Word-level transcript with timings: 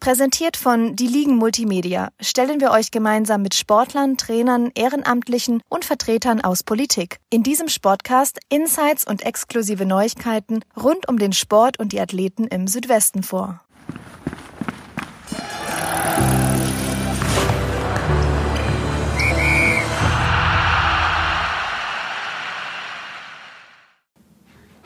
Präsentiert 0.00 0.56
von 0.56 0.96
Die 0.96 1.06
Ligen 1.06 1.36
Multimedia 1.36 2.08
stellen 2.22 2.58
wir 2.58 2.70
euch 2.70 2.90
gemeinsam 2.90 3.42
mit 3.42 3.54
Sportlern, 3.54 4.16
Trainern, 4.16 4.70
Ehrenamtlichen 4.74 5.60
und 5.68 5.84
Vertretern 5.84 6.40
aus 6.40 6.62
Politik 6.62 7.18
in 7.28 7.42
diesem 7.42 7.68
Sportcast 7.68 8.38
Insights 8.48 9.06
und 9.06 9.26
exklusive 9.26 9.84
Neuigkeiten 9.84 10.60
rund 10.74 11.06
um 11.06 11.18
den 11.18 11.34
Sport 11.34 11.78
und 11.78 11.92
die 11.92 12.00
Athleten 12.00 12.46
im 12.46 12.66
Südwesten 12.66 13.22
vor. 13.22 13.60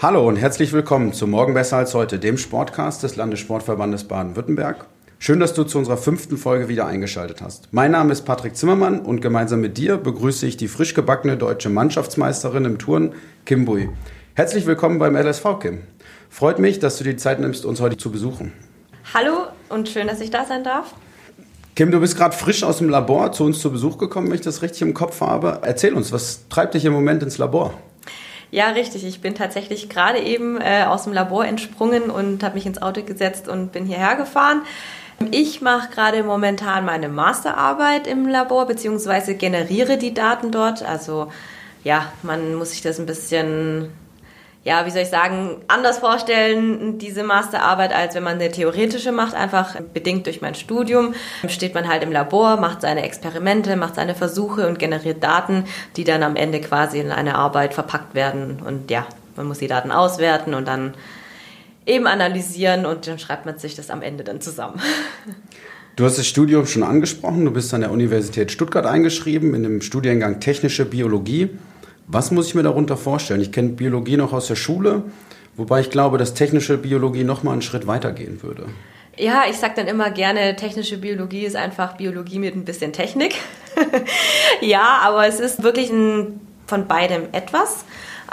Hallo 0.02 0.26
und 0.26 0.36
herzlich 0.36 0.72
willkommen 0.72 1.12
zu 1.12 1.28
Morgen 1.28 1.54
besser 1.54 1.76
als 1.76 1.94
heute, 1.94 2.18
dem 2.18 2.36
Sportcast 2.36 3.04
des 3.04 3.14
Landessportverbandes 3.14 4.08
Baden-Württemberg. 4.08 4.86
Schön, 5.26 5.40
dass 5.40 5.54
du 5.54 5.64
zu 5.64 5.78
unserer 5.78 5.96
fünften 5.96 6.36
Folge 6.36 6.68
wieder 6.68 6.86
eingeschaltet 6.86 7.40
hast. 7.40 7.68
Mein 7.70 7.92
Name 7.92 8.12
ist 8.12 8.26
Patrick 8.26 8.56
Zimmermann 8.56 9.00
und 9.00 9.22
gemeinsam 9.22 9.62
mit 9.62 9.78
dir 9.78 9.96
begrüße 9.96 10.46
ich 10.46 10.58
die 10.58 10.68
frisch 10.68 10.92
gebackene 10.92 11.38
deutsche 11.38 11.70
Mannschaftsmeisterin 11.70 12.66
im 12.66 12.78
Touren, 12.78 13.14
Kim 13.46 13.64
Bui. 13.64 13.88
Herzlich 14.34 14.66
willkommen 14.66 14.98
beim 14.98 15.16
LSV, 15.16 15.60
Kim. 15.62 15.80
Freut 16.28 16.58
mich, 16.58 16.78
dass 16.78 16.98
du 16.98 17.04
dir 17.04 17.12
die 17.12 17.16
Zeit 17.16 17.40
nimmst, 17.40 17.64
uns 17.64 17.80
heute 17.80 17.96
zu 17.96 18.12
besuchen. 18.12 18.52
Hallo 19.14 19.46
und 19.70 19.88
schön, 19.88 20.08
dass 20.08 20.20
ich 20.20 20.28
da 20.28 20.44
sein 20.44 20.62
darf. 20.62 20.92
Kim, 21.74 21.90
du 21.90 22.00
bist 22.00 22.18
gerade 22.18 22.36
frisch 22.36 22.62
aus 22.62 22.76
dem 22.76 22.90
Labor 22.90 23.32
zu 23.32 23.44
uns 23.44 23.60
zu 23.60 23.72
Besuch 23.72 23.96
gekommen, 23.96 24.26
wenn 24.26 24.34
ich 24.34 24.42
das 24.42 24.60
richtig 24.60 24.82
im 24.82 24.92
Kopf 24.92 25.22
habe. 25.22 25.60
Erzähl 25.62 25.94
uns, 25.94 26.12
was 26.12 26.46
treibt 26.50 26.74
dich 26.74 26.84
im 26.84 26.92
Moment 26.92 27.22
ins 27.22 27.38
Labor? 27.38 27.72
Ja, 28.50 28.68
richtig. 28.68 29.04
Ich 29.04 29.22
bin 29.22 29.34
tatsächlich 29.34 29.88
gerade 29.88 30.20
eben 30.20 30.60
äh, 30.60 30.84
aus 30.86 31.04
dem 31.04 31.14
Labor 31.14 31.46
entsprungen 31.46 32.10
und 32.10 32.44
habe 32.44 32.56
mich 32.56 32.66
ins 32.66 32.82
Auto 32.82 33.02
gesetzt 33.02 33.48
und 33.48 33.72
bin 33.72 33.86
hierher 33.86 34.16
gefahren. 34.16 34.62
Ich 35.30 35.60
mache 35.60 35.90
gerade 35.90 36.22
momentan 36.22 36.84
meine 36.84 37.08
Masterarbeit 37.08 38.06
im 38.06 38.28
Labor, 38.28 38.66
beziehungsweise 38.66 39.34
generiere 39.34 39.96
die 39.96 40.14
Daten 40.14 40.50
dort. 40.50 40.82
Also 40.82 41.30
ja, 41.84 42.12
man 42.22 42.54
muss 42.54 42.70
sich 42.70 42.82
das 42.82 42.98
ein 42.98 43.06
bisschen, 43.06 43.90
ja, 44.64 44.86
wie 44.86 44.90
soll 44.90 45.02
ich 45.02 45.08
sagen, 45.08 45.56
anders 45.68 45.98
vorstellen, 45.98 46.98
diese 46.98 47.22
Masterarbeit, 47.22 47.94
als 47.94 48.14
wenn 48.14 48.22
man 48.22 48.34
eine 48.34 48.50
theoretische 48.50 49.12
macht. 49.12 49.34
Einfach 49.34 49.80
bedingt 49.80 50.26
durch 50.26 50.40
mein 50.40 50.54
Studium 50.54 51.14
steht 51.46 51.74
man 51.74 51.88
halt 51.88 52.02
im 52.02 52.12
Labor, 52.12 52.56
macht 52.56 52.80
seine 52.80 53.02
Experimente, 53.02 53.76
macht 53.76 53.96
seine 53.96 54.14
Versuche 54.14 54.66
und 54.66 54.78
generiert 54.78 55.22
Daten, 55.22 55.64
die 55.96 56.04
dann 56.04 56.22
am 56.22 56.36
Ende 56.36 56.60
quasi 56.60 56.98
in 56.98 57.12
eine 57.12 57.36
Arbeit 57.36 57.74
verpackt 57.74 58.14
werden. 58.14 58.62
Und 58.66 58.90
ja, 58.90 59.06
man 59.36 59.46
muss 59.46 59.58
die 59.58 59.68
Daten 59.68 59.92
auswerten 59.92 60.54
und 60.54 60.66
dann 60.66 60.94
eben 61.86 62.06
analysieren 62.06 62.86
und 62.86 63.06
dann 63.06 63.18
schreibt 63.18 63.46
man 63.46 63.58
sich 63.58 63.74
das 63.74 63.90
am 63.90 64.02
Ende 64.02 64.24
dann 64.24 64.40
zusammen. 64.40 64.80
Du 65.96 66.04
hast 66.04 66.18
das 66.18 66.26
Studium 66.26 66.66
schon 66.66 66.82
angesprochen. 66.82 67.44
Du 67.44 67.52
bist 67.52 67.72
an 67.72 67.82
der 67.82 67.92
Universität 67.92 68.50
Stuttgart 68.50 68.84
eingeschrieben 68.84 69.54
in 69.54 69.62
dem 69.62 69.80
Studiengang 69.80 70.40
Technische 70.40 70.84
Biologie. 70.84 71.50
Was 72.06 72.30
muss 72.30 72.48
ich 72.48 72.54
mir 72.54 72.64
darunter 72.64 72.96
vorstellen? 72.96 73.40
Ich 73.40 73.52
kenne 73.52 73.70
Biologie 73.70 74.16
noch 74.16 74.32
aus 74.32 74.48
der 74.48 74.56
Schule, 74.56 75.04
wobei 75.56 75.80
ich 75.80 75.90
glaube, 75.90 76.18
dass 76.18 76.34
technische 76.34 76.78
Biologie 76.78 77.24
noch 77.24 77.42
mal 77.42 77.52
einen 77.52 77.62
Schritt 77.62 77.86
weitergehen 77.86 78.42
würde. 78.42 78.66
Ja, 79.16 79.44
ich 79.48 79.56
sage 79.56 79.74
dann 79.76 79.86
immer 79.86 80.10
gerne, 80.10 80.56
technische 80.56 80.98
Biologie 80.98 81.44
ist 81.44 81.54
einfach 81.54 81.96
Biologie 81.96 82.40
mit 82.40 82.56
ein 82.56 82.64
bisschen 82.64 82.92
Technik. 82.92 83.36
ja, 84.60 85.00
aber 85.02 85.26
es 85.28 85.38
ist 85.38 85.62
wirklich 85.62 85.90
ein, 85.90 86.40
von 86.66 86.88
beidem 86.88 87.28
etwas. 87.32 87.84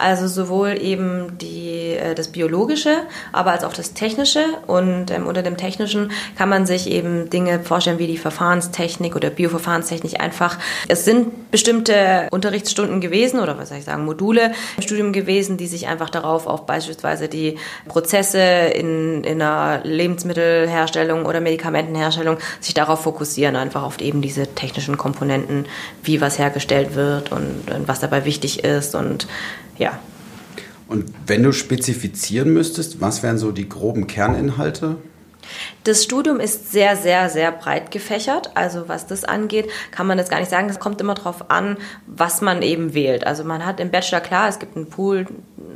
Also 0.02 0.28
sowohl 0.28 0.82
eben 0.82 1.38
die, 1.38 1.92
äh, 1.92 2.16
das 2.16 2.30
Biologische, 2.30 2.98
aber 3.32 3.52
als 3.52 3.64
auch 3.64 3.74
das 3.74 3.94
Technische. 3.94 4.44
Und 4.66 5.12
ähm, 5.12 5.28
unter 5.28 5.44
dem 5.44 5.58
Technischen 5.58 6.12
kann 6.36 6.50
man 6.50 6.66
sich 6.66 6.90
eben 6.90 7.30
Dinge 7.30 7.60
vorstellen 7.60 8.00
wie 8.00 8.08
die 8.08 8.18
Verfahrenstechnik 8.18 9.16
oder 9.16 9.30
Bioverfahrenstechnik 9.30 10.20
einfach. 10.20 10.58
Es 10.88 11.06
sind 11.06 11.52
bestimmte 11.52 12.28
Unterrichtsstunden 12.32 13.00
gewesen 13.00 13.40
oder 13.40 13.58
was 13.58 13.70
soll 13.70 13.78
ich 13.78 13.86
sagen, 13.86 14.06
Module 14.06 14.54
im 14.78 14.84
Studium 14.84 15.14
gewesen, 15.14 15.58
die 15.58 15.68
sich 15.68 15.88
einfach 15.88 16.10
darauf 16.10 16.48
auf 16.48 16.66
beispielsweise 16.66 17.28
die 17.28 17.58
Prozesse 17.88 18.40
in, 18.40 19.24
in 19.24 19.42
einer 19.42 19.82
Lebensmittelherstellung 19.84 21.26
oder 21.26 21.42
Medikamentenherstellung 21.42 22.38
sich 22.60 22.74
darauf 22.74 23.04
fokussieren, 23.04 23.56
einfach 23.56 23.84
auf 23.84 24.02
eben 24.02 24.22
diese 24.22 24.48
technischen 24.48 24.98
Komponenten, 24.98 25.66
wie 26.04 26.22
was 26.22 26.40
hergestellt 26.40 26.96
wird 26.96 27.32
und, 27.32 27.70
und 27.72 27.88
was 27.88 28.00
dabei 28.00 28.26
wichtig 28.26 28.64
ist 28.64 28.96
und 28.96 29.28
ja. 29.78 30.00
Und 30.88 31.06
wenn 31.26 31.44
du 31.44 31.54
spezifizieren 31.54 32.54
müsstest, 32.54 33.00
was 33.00 33.24
wären 33.24 33.38
so 33.38 33.52
die 33.52 33.70
groben 33.70 34.08
Kerninhalte? 34.08 34.98
Das 35.84 36.04
Studium 36.04 36.40
ist 36.40 36.72
sehr, 36.72 36.96
sehr, 36.96 37.30
sehr 37.30 37.52
breit 37.52 37.92
gefächert. 37.92 38.52
Also 38.56 38.88
was 38.88 39.08
das 39.08 39.24
angeht, 39.24 39.70
kann 39.92 40.08
man 40.08 40.18
das 40.18 40.30
gar 40.30 40.40
nicht 40.40 40.52
sagen. 40.52 40.70
Es 40.70 40.80
kommt 40.80 41.02
immer 41.02 41.16
darauf 41.16 41.50
an, 41.50 41.78
was 42.08 42.42
man 42.42 42.62
eben 42.62 42.94
wählt. 42.94 43.26
Also 43.26 43.44
man 43.44 43.66
hat 43.66 43.80
im 43.80 43.92
Bachelor 43.92 44.22
klar, 44.22 44.48
es 44.48 44.60
gibt 44.60 44.76
einen 44.76 44.90
Pool 44.90 45.26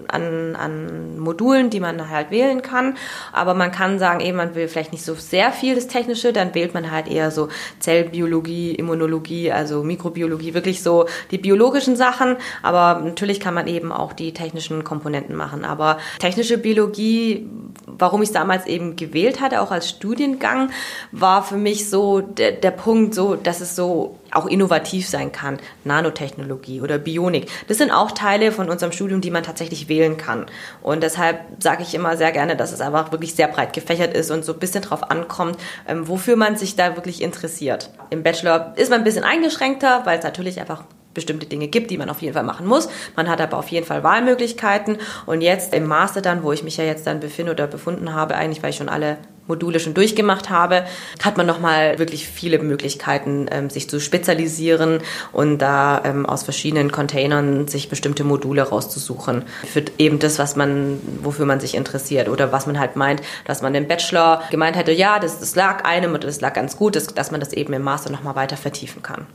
an, 0.07 0.55
an 0.55 1.19
Modulen, 1.19 1.69
die 1.69 1.79
man 1.79 2.09
halt 2.09 2.31
wählen 2.31 2.61
kann. 2.61 2.97
Aber 3.33 3.53
man 3.53 3.71
kann 3.71 3.99
sagen, 3.99 4.19
eben 4.19 4.37
man 4.37 4.55
will 4.55 4.67
vielleicht 4.67 4.91
nicht 4.91 5.03
so 5.03 5.15
sehr 5.15 5.51
viel 5.51 5.75
das 5.75 5.87
Technische, 5.87 6.33
dann 6.33 6.53
wählt 6.55 6.73
man 6.73 6.91
halt 6.91 7.07
eher 7.07 7.31
so 7.31 7.49
Zellbiologie, 7.79 8.71
Immunologie, 8.75 9.51
also 9.51 9.83
Mikrobiologie, 9.83 10.53
wirklich 10.53 10.83
so 10.83 11.07
die 11.31 11.37
biologischen 11.37 11.95
Sachen. 11.95 12.37
Aber 12.61 13.01
natürlich 13.01 13.39
kann 13.39 13.53
man 13.53 13.67
eben 13.67 13.91
auch 13.91 14.13
die 14.13 14.33
technischen 14.33 14.83
Komponenten 14.83 15.35
machen. 15.35 15.65
Aber 15.65 15.97
technische 16.19 16.57
Biologie, 16.57 17.49
warum 17.87 18.21
ich 18.21 18.29
es 18.29 18.33
damals 18.33 18.65
eben 18.65 18.95
gewählt 18.95 19.41
hatte, 19.41 19.54
auch 19.61 19.71
als 19.71 19.89
Studiengang, 19.89 20.71
war 21.11 21.43
für 21.43 21.57
mich 21.57 21.89
so 21.89 22.21
der, 22.21 22.51
der 22.51 22.71
Punkt, 22.71 23.13
so, 23.13 23.35
dass 23.35 23.61
es 23.61 23.75
so 23.75 24.17
auch 24.31 24.45
innovativ 24.45 25.07
sein 25.07 25.31
kann. 25.31 25.59
Nanotechnologie 25.83 26.81
oder 26.81 26.97
Bionik. 26.97 27.49
Das 27.67 27.77
sind 27.77 27.91
auch 27.91 28.11
Teile 28.11 28.51
von 28.51 28.69
unserem 28.69 28.91
Studium, 28.91 29.21
die 29.21 29.31
man 29.31 29.43
tatsächlich 29.43 29.87
wählen 29.87 30.17
kann. 30.17 30.45
Und 30.81 31.03
deshalb 31.03 31.39
sage 31.59 31.83
ich 31.83 31.95
immer 31.95 32.17
sehr 32.17 32.31
gerne, 32.31 32.55
dass 32.55 32.71
es 32.71 32.81
einfach 32.81 33.11
wirklich 33.11 33.35
sehr 33.35 33.47
breit 33.47 33.73
gefächert 33.73 34.13
ist 34.13 34.31
und 34.31 34.43
so 34.43 34.53
ein 34.53 34.59
bisschen 34.59 34.81
drauf 34.81 35.09
ankommt, 35.09 35.57
ähm, 35.87 36.07
wofür 36.07 36.35
man 36.35 36.57
sich 36.57 36.75
da 36.75 36.95
wirklich 36.95 37.21
interessiert. 37.21 37.91
Im 38.09 38.23
Bachelor 38.23 38.73
ist 38.75 38.89
man 38.89 38.99
ein 38.99 39.03
bisschen 39.05 39.23
eingeschränkter, 39.23 40.01
weil 40.05 40.17
es 40.17 40.23
natürlich 40.23 40.59
einfach 40.59 40.83
bestimmte 41.15 41.47
Dinge 41.47 41.67
gibt, 41.67 41.89
die 41.89 41.97
man 41.97 42.11
auf 42.11 42.21
jeden 42.21 42.35
Fall 42.35 42.43
machen 42.43 42.67
muss. 42.67 42.87
Man 43.15 43.27
hat 43.27 43.41
aber 43.41 43.57
auf 43.57 43.69
jeden 43.69 43.87
Fall 43.87 44.03
Wahlmöglichkeiten. 44.03 44.99
Und 45.25 45.41
jetzt 45.41 45.73
im 45.73 45.87
Master 45.87 46.21
dann, 46.21 46.43
wo 46.43 46.51
ich 46.51 46.63
mich 46.63 46.77
ja 46.77 46.83
jetzt 46.83 47.07
dann 47.07 47.19
befinde 47.19 47.53
oder 47.53 47.65
befunden 47.65 48.13
habe, 48.13 48.35
eigentlich 48.35 48.61
weil 48.61 48.69
ich 48.69 48.75
schon 48.75 48.89
alle 48.89 49.17
Module 49.47 49.79
schon 49.79 49.93
durchgemacht 49.93 50.49
habe, 50.49 50.85
hat 51.23 51.37
man 51.37 51.45
nochmal 51.45 51.99
wirklich 51.99 52.27
viele 52.27 52.59
Möglichkeiten, 52.59 53.47
ähm, 53.51 53.69
sich 53.69 53.89
zu 53.89 53.99
spezialisieren 53.99 54.99
und 55.31 55.59
da 55.59 56.01
ähm, 56.03 56.25
aus 56.25 56.43
verschiedenen 56.43 56.91
Containern 56.91 57.67
sich 57.67 57.89
bestimmte 57.89 58.23
Module 58.23 58.63
rauszusuchen. 58.63 59.43
Für 59.71 59.83
eben 59.97 60.19
das, 60.19 60.39
was 60.39 60.55
man, 60.55 60.99
wofür 61.21 61.45
man 61.45 61.59
sich 61.59 61.75
interessiert 61.75 62.27
oder 62.27 62.51
was 62.51 62.65
man 62.65 62.79
halt 62.79 62.95
meint, 62.95 63.21
dass 63.45 63.61
man 63.61 63.75
im 63.75 63.87
Bachelor 63.87 64.41
gemeint 64.49 64.75
hätte, 64.75 64.91
ja, 64.91 65.19
das, 65.19 65.39
das 65.39 65.55
lag 65.55 65.85
einem 65.85 66.13
und 66.13 66.23
das 66.23 66.41
lag 66.41 66.53
ganz 66.53 66.77
gut, 66.77 66.95
dass, 66.95 67.07
dass 67.07 67.31
man 67.31 67.39
das 67.39 67.53
eben 67.53 67.73
im 67.73 67.83
Master 67.83 68.11
nochmal 68.11 68.35
weiter 68.35 68.57
vertiefen 68.57 69.03
kann. 69.03 69.27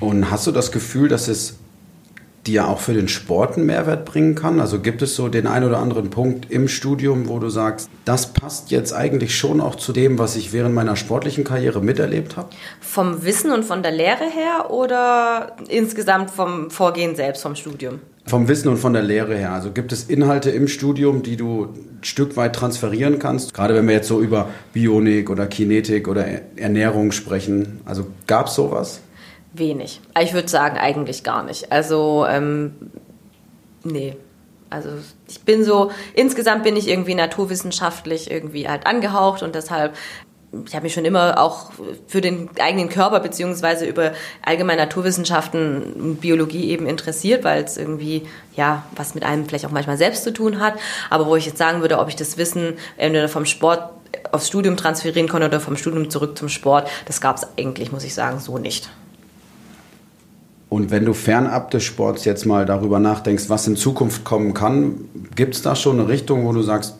Und 0.00 0.30
hast 0.30 0.46
du 0.46 0.52
das 0.52 0.72
Gefühl, 0.72 1.08
dass 1.08 1.28
es 1.28 1.56
ja 2.46 2.66
auch 2.66 2.80
für 2.80 2.94
den 2.94 3.08
Sport 3.08 3.56
einen 3.56 3.66
Mehrwert 3.66 4.04
bringen 4.04 4.34
kann? 4.34 4.60
Also 4.60 4.80
gibt 4.80 5.02
es 5.02 5.16
so 5.16 5.28
den 5.28 5.46
einen 5.46 5.66
oder 5.66 5.78
anderen 5.78 6.10
Punkt 6.10 6.50
im 6.50 6.68
Studium, 6.68 7.28
wo 7.28 7.38
du 7.38 7.48
sagst, 7.48 7.88
das 8.04 8.32
passt 8.32 8.70
jetzt 8.70 8.92
eigentlich 8.92 9.36
schon 9.36 9.60
auch 9.60 9.74
zu 9.74 9.92
dem, 9.92 10.18
was 10.18 10.36
ich 10.36 10.52
während 10.52 10.74
meiner 10.74 10.96
sportlichen 10.96 11.44
Karriere 11.44 11.80
miterlebt 11.80 12.36
habe? 12.36 12.48
Vom 12.80 13.24
Wissen 13.24 13.50
und 13.50 13.64
von 13.64 13.82
der 13.82 13.92
Lehre 13.92 14.24
her 14.24 14.70
oder 14.70 15.56
insgesamt 15.68 16.30
vom 16.30 16.70
Vorgehen 16.70 17.16
selbst, 17.16 17.42
vom 17.42 17.56
Studium? 17.56 18.00
Vom 18.26 18.48
Wissen 18.48 18.68
und 18.68 18.78
von 18.78 18.92
der 18.92 19.02
Lehre 19.02 19.36
her. 19.36 19.52
Also 19.52 19.70
gibt 19.70 19.92
es 19.92 20.04
Inhalte 20.04 20.50
im 20.50 20.66
Studium, 20.66 21.22
die 21.22 21.36
du 21.36 21.64
ein 21.64 21.98
Stück 22.02 22.36
weit 22.36 22.56
transferieren 22.56 23.20
kannst? 23.20 23.54
Gerade 23.54 23.74
wenn 23.74 23.86
wir 23.86 23.94
jetzt 23.94 24.08
so 24.08 24.20
über 24.20 24.48
Bionik 24.72 25.30
oder 25.30 25.46
Kinetik 25.46 26.08
oder 26.08 26.24
Ernährung 26.56 27.12
sprechen. 27.12 27.80
Also 27.84 28.06
gab 28.26 28.48
es 28.48 28.54
sowas? 28.54 29.00
Wenig. 29.58 30.00
Ich 30.20 30.32
würde 30.32 30.48
sagen, 30.48 30.78
eigentlich 30.78 31.24
gar 31.24 31.42
nicht. 31.42 31.72
Also, 31.72 32.26
ähm, 32.28 32.74
nee. 33.84 34.16
Also 34.68 34.88
ich 35.28 35.40
bin 35.42 35.62
so, 35.62 35.92
insgesamt 36.14 36.64
bin 36.64 36.76
ich 36.76 36.88
irgendwie 36.88 37.14
naturwissenschaftlich 37.14 38.30
irgendwie 38.30 38.68
halt 38.68 38.84
angehaucht 38.84 39.42
und 39.42 39.54
deshalb 39.54 39.94
ich 40.64 40.74
habe 40.74 40.84
mich 40.84 40.94
schon 40.94 41.04
immer 41.04 41.38
auch 41.40 41.70
für 42.06 42.20
den 42.20 42.48
eigenen 42.58 42.88
Körper 42.88 43.20
beziehungsweise 43.20 43.84
über 43.84 44.12
allgemeine 44.42 44.82
Naturwissenschaften 44.82 45.92
und 45.92 46.20
Biologie 46.20 46.70
eben 46.70 46.86
interessiert, 46.86 47.44
weil 47.44 47.64
es 47.64 47.76
irgendwie 47.76 48.26
ja 48.54 48.84
was 48.94 49.14
mit 49.14 49.24
einem 49.24 49.46
vielleicht 49.46 49.66
auch 49.66 49.70
manchmal 49.70 49.98
selbst 49.98 50.24
zu 50.24 50.32
tun 50.32 50.60
hat. 50.60 50.74
Aber 51.10 51.26
wo 51.26 51.36
ich 51.36 51.46
jetzt 51.46 51.58
sagen 51.58 51.80
würde, 51.80 51.98
ob 51.98 52.08
ich 52.08 52.16
das 52.16 52.38
Wissen 52.38 52.74
entweder 52.96 53.28
vom 53.28 53.44
Sport 53.44 53.90
aufs 54.32 54.48
Studium 54.48 54.76
transferieren 54.76 55.28
konnte 55.28 55.46
oder 55.46 55.60
vom 55.60 55.76
Studium 55.76 56.10
zurück 56.10 56.38
zum 56.38 56.48
Sport, 56.48 56.88
das 57.06 57.20
gab 57.20 57.36
es 57.36 57.46
eigentlich, 57.58 57.92
muss 57.92 58.04
ich 58.04 58.14
sagen, 58.14 58.40
so 58.40 58.58
nicht. 58.58 58.88
Und 60.68 60.90
wenn 60.90 61.04
du 61.04 61.12
fernab 61.12 61.70
des 61.70 61.84
Sports 61.84 62.24
jetzt 62.24 62.44
mal 62.44 62.66
darüber 62.66 62.98
nachdenkst, 62.98 63.48
was 63.48 63.68
in 63.68 63.76
Zukunft 63.76 64.24
kommen 64.24 64.52
kann, 64.52 65.08
gibt 65.36 65.54
es 65.54 65.62
da 65.62 65.76
schon 65.76 66.00
eine 66.00 66.08
Richtung, 66.08 66.44
wo 66.44 66.52
du 66.52 66.62
sagst, 66.62 66.96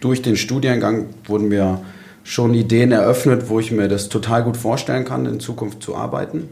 durch 0.00 0.22
den 0.22 0.36
Studiengang 0.36 1.06
wurden 1.26 1.48
mir 1.48 1.80
schon 2.24 2.54
Ideen 2.54 2.92
eröffnet, 2.92 3.48
wo 3.48 3.60
ich 3.60 3.70
mir 3.70 3.88
das 3.88 4.08
total 4.08 4.42
gut 4.42 4.56
vorstellen 4.56 5.04
kann, 5.04 5.26
in 5.26 5.40
Zukunft 5.40 5.82
zu 5.82 5.94
arbeiten? 5.94 6.48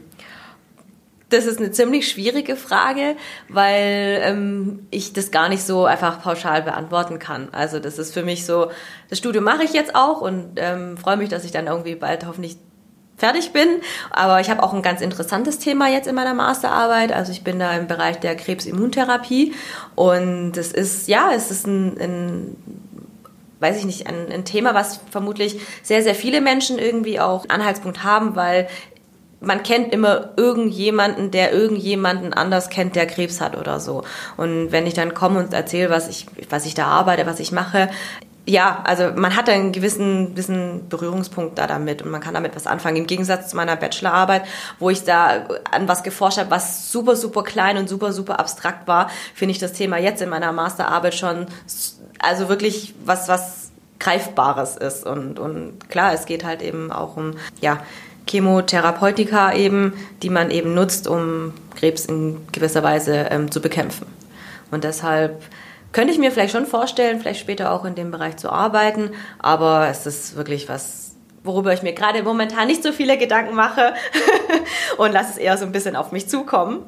Das 1.30 1.46
ist 1.46 1.58
eine 1.58 1.70
ziemlich 1.70 2.08
schwierige 2.08 2.56
Frage, 2.56 3.16
weil 3.48 4.20
ähm, 4.22 4.80
ich 4.90 5.14
das 5.14 5.30
gar 5.30 5.48
nicht 5.48 5.62
so 5.62 5.86
einfach 5.86 6.22
pauschal 6.22 6.60
beantworten 6.60 7.18
kann. 7.18 7.48
Also 7.52 7.78
das 7.78 7.98
ist 7.98 8.12
für 8.12 8.22
mich 8.22 8.44
so, 8.44 8.70
das 9.08 9.16
Studium 9.16 9.44
mache 9.44 9.64
ich 9.64 9.72
jetzt 9.72 9.94
auch 9.94 10.20
und 10.20 10.52
ähm, 10.56 10.98
freue 10.98 11.16
mich, 11.16 11.30
dass 11.30 11.44
ich 11.44 11.50
dann 11.50 11.68
irgendwie 11.68 11.94
bald 11.94 12.26
hoffentlich 12.26 12.58
fertig 13.22 13.52
bin. 13.52 13.68
Aber 14.10 14.40
ich 14.40 14.50
habe 14.50 14.62
auch 14.64 14.74
ein 14.74 14.82
ganz 14.82 15.00
interessantes 15.00 15.60
Thema 15.60 15.88
jetzt 15.88 16.08
in 16.08 16.14
meiner 16.16 16.34
Masterarbeit. 16.34 17.12
Also 17.12 17.30
ich 17.30 17.44
bin 17.44 17.60
da 17.60 17.72
im 17.76 17.86
Bereich 17.86 18.18
der 18.18 18.34
Krebsimmuntherapie 18.34 19.54
und 19.94 20.56
es 20.56 20.72
ist, 20.72 21.06
ja, 21.06 21.30
es 21.32 21.52
ist 21.52 21.66
ein, 21.68 22.00
ein 22.00 22.56
weiß 23.60 23.78
ich 23.78 23.84
nicht, 23.84 24.08
ein, 24.08 24.32
ein 24.32 24.44
Thema, 24.44 24.74
was 24.74 24.98
vermutlich 25.10 25.60
sehr, 25.84 26.02
sehr 26.02 26.16
viele 26.16 26.40
Menschen 26.40 26.80
irgendwie 26.80 27.20
auch 27.20 27.48
Anhaltspunkt 27.48 28.02
haben, 28.02 28.34
weil 28.34 28.66
man 29.40 29.62
kennt 29.62 29.92
immer 29.92 30.30
irgendjemanden, 30.36 31.30
der 31.30 31.52
irgendjemanden 31.52 32.32
anders 32.32 32.70
kennt, 32.70 32.96
der 32.96 33.06
Krebs 33.06 33.40
hat 33.40 33.56
oder 33.56 33.78
so. 33.78 34.02
Und 34.36 34.72
wenn 34.72 34.86
ich 34.86 34.94
dann 34.94 35.14
komme 35.14 35.38
und 35.38 35.52
erzähle, 35.52 35.90
was 35.90 36.08
ich, 36.08 36.26
was 36.50 36.66
ich 36.66 36.74
da 36.74 36.86
arbeite, 36.86 37.26
was 37.26 37.38
ich 37.38 37.52
mache, 37.52 37.88
ja, 38.44 38.82
also 38.84 39.12
man 39.14 39.36
hat 39.36 39.48
einen 39.48 39.70
gewissen, 39.70 40.30
gewissen 40.30 40.88
Berührungspunkt 40.88 41.58
da 41.58 41.68
damit 41.68 42.02
und 42.02 42.10
man 42.10 42.20
kann 42.20 42.34
damit 42.34 42.56
was 42.56 42.66
anfangen. 42.66 42.96
Im 42.96 43.06
Gegensatz 43.06 43.50
zu 43.50 43.56
meiner 43.56 43.76
Bachelorarbeit, 43.76 44.44
wo 44.80 44.90
ich 44.90 45.04
da 45.04 45.44
an 45.70 45.86
was 45.86 46.02
geforscht 46.02 46.38
habe, 46.38 46.50
was 46.50 46.90
super, 46.90 47.14
super 47.14 47.44
klein 47.44 47.76
und 47.76 47.88
super, 47.88 48.12
super 48.12 48.40
abstrakt 48.40 48.88
war, 48.88 49.10
finde 49.34 49.52
ich 49.52 49.58
das 49.58 49.72
Thema 49.72 49.98
jetzt 49.98 50.22
in 50.22 50.28
meiner 50.28 50.50
Masterarbeit 50.50 51.14
schon, 51.14 51.46
also 52.18 52.48
wirklich 52.48 52.94
was, 53.04 53.28
was 53.28 53.70
Greifbares 54.00 54.76
ist. 54.76 55.06
Und, 55.06 55.38
und 55.38 55.88
klar, 55.88 56.12
es 56.12 56.26
geht 56.26 56.44
halt 56.44 56.62
eben 56.62 56.90
auch 56.90 57.16
um, 57.16 57.34
ja, 57.60 57.78
Chemotherapeutika 58.28 59.52
eben, 59.52 59.94
die 60.22 60.30
man 60.30 60.50
eben 60.50 60.74
nutzt, 60.74 61.06
um 61.06 61.54
Krebs 61.76 62.06
in 62.06 62.38
gewisser 62.50 62.82
Weise 62.82 63.28
ähm, 63.30 63.52
zu 63.52 63.60
bekämpfen. 63.60 64.06
Und 64.72 64.84
deshalb 64.84 65.42
könnte 65.92 66.12
ich 66.12 66.18
mir 66.18 66.30
vielleicht 66.30 66.52
schon 66.52 66.66
vorstellen, 66.66 67.20
vielleicht 67.20 67.40
später 67.40 67.70
auch 67.70 67.84
in 67.84 67.94
dem 67.94 68.10
Bereich 68.10 68.36
zu 68.36 68.50
arbeiten, 68.50 69.10
aber 69.38 69.88
es 69.88 70.06
ist 70.06 70.36
wirklich 70.36 70.68
was, 70.68 71.14
worüber 71.44 71.72
ich 71.72 71.82
mir 71.82 71.92
gerade 71.92 72.22
momentan 72.22 72.66
nicht 72.66 72.82
so 72.82 72.92
viele 72.92 73.18
Gedanken 73.18 73.54
mache 73.54 73.94
und 74.96 75.12
lasse 75.12 75.32
es 75.32 75.36
eher 75.36 75.56
so 75.58 75.64
ein 75.64 75.72
bisschen 75.72 75.96
auf 75.96 76.12
mich 76.12 76.28
zukommen. 76.28 76.80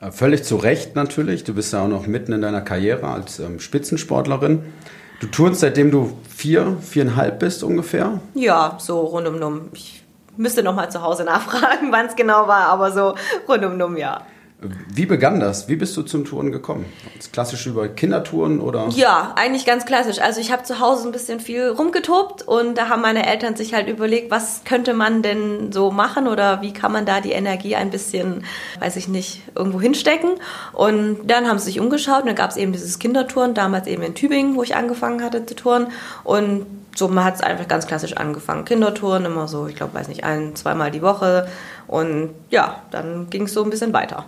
Äh, 0.00 0.12
völlig 0.12 0.44
zu 0.44 0.56
Recht 0.56 0.94
natürlich. 0.94 1.44
Du 1.44 1.54
bist 1.54 1.72
ja 1.72 1.82
auch 1.82 1.88
noch 1.88 2.06
mitten 2.06 2.32
in 2.32 2.42
deiner 2.42 2.60
Karriere 2.60 3.08
als 3.08 3.40
ähm, 3.40 3.60
Spitzensportlerin. 3.60 4.72
Du 5.20 5.26
turnst 5.26 5.60
seitdem 5.60 5.90
du 5.90 6.16
vier, 6.28 6.76
viereinhalb 6.80 7.40
bist 7.40 7.64
ungefähr? 7.64 8.20
Ja, 8.34 8.76
so 8.78 9.00
rund 9.00 9.26
um 9.26 9.38
Numm. 9.38 9.70
Ich 9.72 10.04
müsste 10.36 10.62
noch 10.62 10.76
mal 10.76 10.90
zu 10.90 11.02
Hause 11.02 11.24
nachfragen, 11.24 11.90
wann 11.90 12.06
es 12.06 12.14
genau 12.14 12.46
war, 12.46 12.66
aber 12.66 12.92
so 12.92 13.14
rund 13.48 13.64
um 13.64 13.76
Numm, 13.76 13.96
ja. 13.96 14.22
Wie 14.60 15.06
begann 15.06 15.38
das? 15.38 15.68
Wie 15.68 15.76
bist 15.76 15.96
du 15.96 16.02
zum 16.02 16.24
Touren 16.24 16.50
gekommen? 16.50 16.84
Klassisch 17.32 17.64
über 17.68 17.86
Kindertouren 17.86 18.60
oder? 18.60 18.88
Ja, 18.88 19.32
eigentlich 19.36 19.64
ganz 19.64 19.86
klassisch. 19.86 20.20
Also 20.20 20.40
ich 20.40 20.50
habe 20.50 20.64
zu 20.64 20.80
Hause 20.80 21.06
ein 21.06 21.12
bisschen 21.12 21.38
viel 21.38 21.68
rumgetobt 21.68 22.42
und 22.42 22.76
da 22.76 22.88
haben 22.88 23.00
meine 23.00 23.24
Eltern 23.24 23.54
sich 23.54 23.72
halt 23.72 23.88
überlegt, 23.88 24.32
was 24.32 24.62
könnte 24.64 24.94
man 24.94 25.22
denn 25.22 25.70
so 25.70 25.92
machen 25.92 26.26
oder 26.26 26.60
wie 26.60 26.72
kann 26.72 26.90
man 26.90 27.06
da 27.06 27.20
die 27.20 27.30
Energie 27.30 27.76
ein 27.76 27.90
bisschen, 27.90 28.42
weiß 28.80 28.96
ich 28.96 29.06
nicht, 29.06 29.42
irgendwo 29.54 29.80
hinstecken. 29.80 30.30
Und 30.72 31.18
dann 31.28 31.46
haben 31.46 31.60
sie 31.60 31.66
sich 31.66 31.78
umgeschaut 31.78 32.22
und 32.22 32.26
dann 32.26 32.34
gab 32.34 32.50
es 32.50 32.56
eben 32.56 32.72
dieses 32.72 32.98
Kindertouren, 32.98 33.54
damals 33.54 33.86
eben 33.86 34.02
in 34.02 34.16
Tübingen, 34.16 34.56
wo 34.56 34.64
ich 34.64 34.74
angefangen 34.74 35.22
hatte 35.22 35.46
zu 35.46 35.54
touren. 35.54 35.86
Und 36.24 36.66
so 36.96 37.06
man 37.06 37.22
hat 37.22 37.36
es 37.36 37.42
einfach 37.42 37.68
ganz 37.68 37.86
klassisch 37.86 38.16
angefangen. 38.16 38.64
Kindertouren 38.64 39.24
immer 39.24 39.46
so, 39.46 39.68
ich 39.68 39.76
glaube, 39.76 39.94
weiß 39.94 40.08
nicht, 40.08 40.24
ein, 40.24 40.56
zweimal 40.56 40.90
die 40.90 41.02
Woche. 41.02 41.46
Und 41.86 42.30
ja, 42.50 42.82
dann 42.90 43.30
ging 43.30 43.44
es 43.44 43.54
so 43.54 43.62
ein 43.62 43.70
bisschen 43.70 43.92
weiter. 43.92 44.24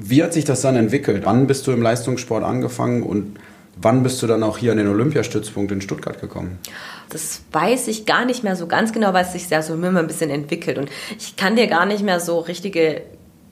Wie 0.00 0.22
hat 0.22 0.32
sich 0.32 0.44
das 0.44 0.60
dann 0.60 0.76
entwickelt? 0.76 1.24
Wann 1.24 1.48
bist 1.48 1.66
du 1.66 1.72
im 1.72 1.82
Leistungssport 1.82 2.44
angefangen 2.44 3.02
und 3.02 3.36
wann 3.82 4.04
bist 4.04 4.22
du 4.22 4.28
dann 4.28 4.44
auch 4.44 4.56
hier 4.56 4.70
an 4.70 4.78
den 4.78 4.86
Olympiastützpunkt 4.86 5.72
in 5.72 5.80
Stuttgart 5.80 6.20
gekommen? 6.20 6.60
Das 7.08 7.42
weiß 7.50 7.88
ich 7.88 8.06
gar 8.06 8.24
nicht 8.24 8.44
mehr 8.44 8.54
so 8.54 8.68
ganz 8.68 8.92
genau, 8.92 9.12
weil 9.12 9.24
es 9.24 9.32
sich 9.32 9.50
ja 9.50 9.60
so 9.60 9.74
immer 9.74 9.98
ein 9.98 10.06
bisschen 10.06 10.30
entwickelt. 10.30 10.78
Und 10.78 10.88
ich 11.18 11.34
kann 11.34 11.56
dir 11.56 11.66
gar 11.66 11.84
nicht 11.84 12.04
mehr 12.04 12.20
so 12.20 12.38
richtige 12.38 13.02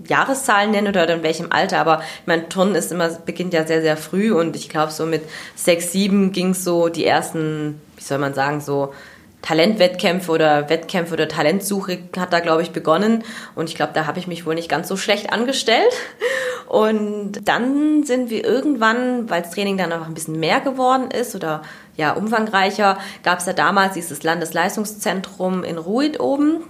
Jahreszahlen 0.06 0.70
nennen 0.70 0.86
oder 0.86 1.12
in 1.12 1.24
welchem 1.24 1.50
Alter, 1.50 1.78
aber 1.78 2.02
mein 2.26 2.48
Turnen 2.48 2.76
ist 2.76 2.92
immer, 2.92 3.08
beginnt 3.08 3.52
ja 3.52 3.66
sehr, 3.66 3.82
sehr 3.82 3.96
früh 3.96 4.32
und 4.32 4.54
ich 4.54 4.68
glaube 4.68 4.92
so 4.92 5.04
mit 5.04 5.22
sechs, 5.56 5.90
sieben 5.90 6.30
ging 6.30 6.50
es 6.50 6.62
so 6.62 6.88
die 6.88 7.04
ersten, 7.04 7.80
wie 7.96 8.04
soll 8.04 8.18
man 8.18 8.34
sagen, 8.34 8.60
so 8.60 8.94
Talentwettkämpfe 9.42 10.32
oder 10.32 10.68
Wettkämpfe 10.68 11.14
oder 11.14 11.28
Talentsuche 11.28 11.98
hat 12.16 12.32
da, 12.32 12.40
glaube 12.40 12.62
ich, 12.62 12.72
begonnen. 12.72 13.22
Und 13.54 13.68
ich 13.68 13.76
glaube, 13.76 13.92
da 13.94 14.06
habe 14.06 14.18
ich 14.18 14.26
mich 14.26 14.44
wohl 14.44 14.54
nicht 14.54 14.68
ganz 14.68 14.88
so 14.88 14.96
schlecht 14.96 15.32
angestellt. 15.32 15.92
Und 16.66 17.48
dann 17.48 18.02
sind 18.02 18.28
wir 18.28 18.44
irgendwann, 18.44 19.30
weil 19.30 19.42
das 19.42 19.52
Training 19.52 19.76
dann 19.76 19.90
noch 19.90 20.06
ein 20.06 20.14
bisschen 20.14 20.40
mehr 20.40 20.60
geworden 20.60 21.12
ist 21.12 21.36
oder 21.36 21.62
ja 21.96 22.12
umfangreicher, 22.12 22.98
gab 23.22 23.38
es 23.38 23.46
ja 23.46 23.52
damals 23.52 23.94
dieses 23.94 24.24
Landesleistungszentrum 24.24 25.62
in 25.62 25.78
Ruid 25.78 26.18
oben. 26.18 26.64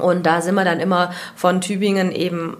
Und 0.00 0.24
da 0.24 0.40
sind 0.40 0.54
wir 0.54 0.64
dann 0.64 0.80
immer 0.80 1.12
von 1.34 1.60
Tübingen 1.60 2.12
eben 2.12 2.56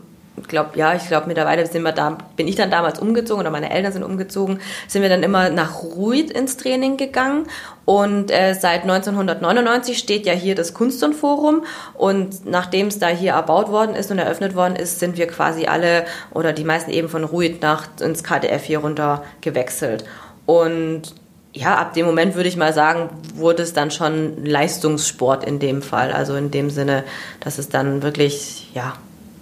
glaube, 0.48 0.70
ja, 0.78 0.94
ich 0.94 1.06
glaube, 1.06 1.26
mittlerweile 1.26 1.66
sind 1.66 1.82
wir 1.82 1.92
da, 1.92 2.18
bin 2.36 2.46
ich 2.46 2.56
dann 2.56 2.70
damals 2.70 2.98
umgezogen 2.98 3.40
oder 3.40 3.50
meine 3.50 3.70
Eltern 3.70 3.92
sind 3.92 4.02
umgezogen, 4.02 4.60
sind 4.86 5.02
wir 5.02 5.08
dann 5.08 5.22
immer 5.22 5.50
nach 5.50 5.82
Ruid 5.82 6.30
ins 6.30 6.56
Training 6.56 6.96
gegangen. 6.96 7.46
Und 7.84 8.30
äh, 8.30 8.54
seit 8.54 8.82
1999 8.82 9.96
steht 9.96 10.26
ja 10.26 10.32
hier 10.32 10.54
das 10.54 10.74
Kunstturnforum. 10.74 11.64
Und 11.94 12.44
nachdem 12.46 12.88
es 12.88 12.98
da 12.98 13.08
hier 13.08 13.32
erbaut 13.32 13.70
worden 13.70 13.94
ist 13.94 14.10
und 14.10 14.18
eröffnet 14.18 14.54
worden 14.54 14.76
ist, 14.76 14.98
sind 14.98 15.16
wir 15.16 15.26
quasi 15.26 15.66
alle 15.66 16.04
oder 16.32 16.52
die 16.52 16.64
meisten 16.64 16.90
eben 16.90 17.08
von 17.08 17.24
Ruid 17.24 17.62
nach 17.62 17.88
ins 18.00 18.24
KDF 18.24 18.64
hier 18.64 18.78
runter 18.78 19.24
gewechselt. 19.40 20.04
Und 20.46 21.14
ja, 21.52 21.76
ab 21.76 21.94
dem 21.94 22.04
Moment 22.04 22.34
würde 22.34 22.50
ich 22.50 22.56
mal 22.56 22.74
sagen, 22.74 23.08
wurde 23.34 23.62
es 23.62 23.72
dann 23.72 23.90
schon 23.90 24.44
Leistungssport 24.44 25.42
in 25.44 25.58
dem 25.58 25.80
Fall. 25.80 26.12
Also 26.12 26.36
in 26.36 26.50
dem 26.50 26.68
Sinne, 26.68 27.02
dass 27.40 27.58
es 27.58 27.70
dann 27.70 28.02
wirklich, 28.02 28.70
ja, 28.74 28.94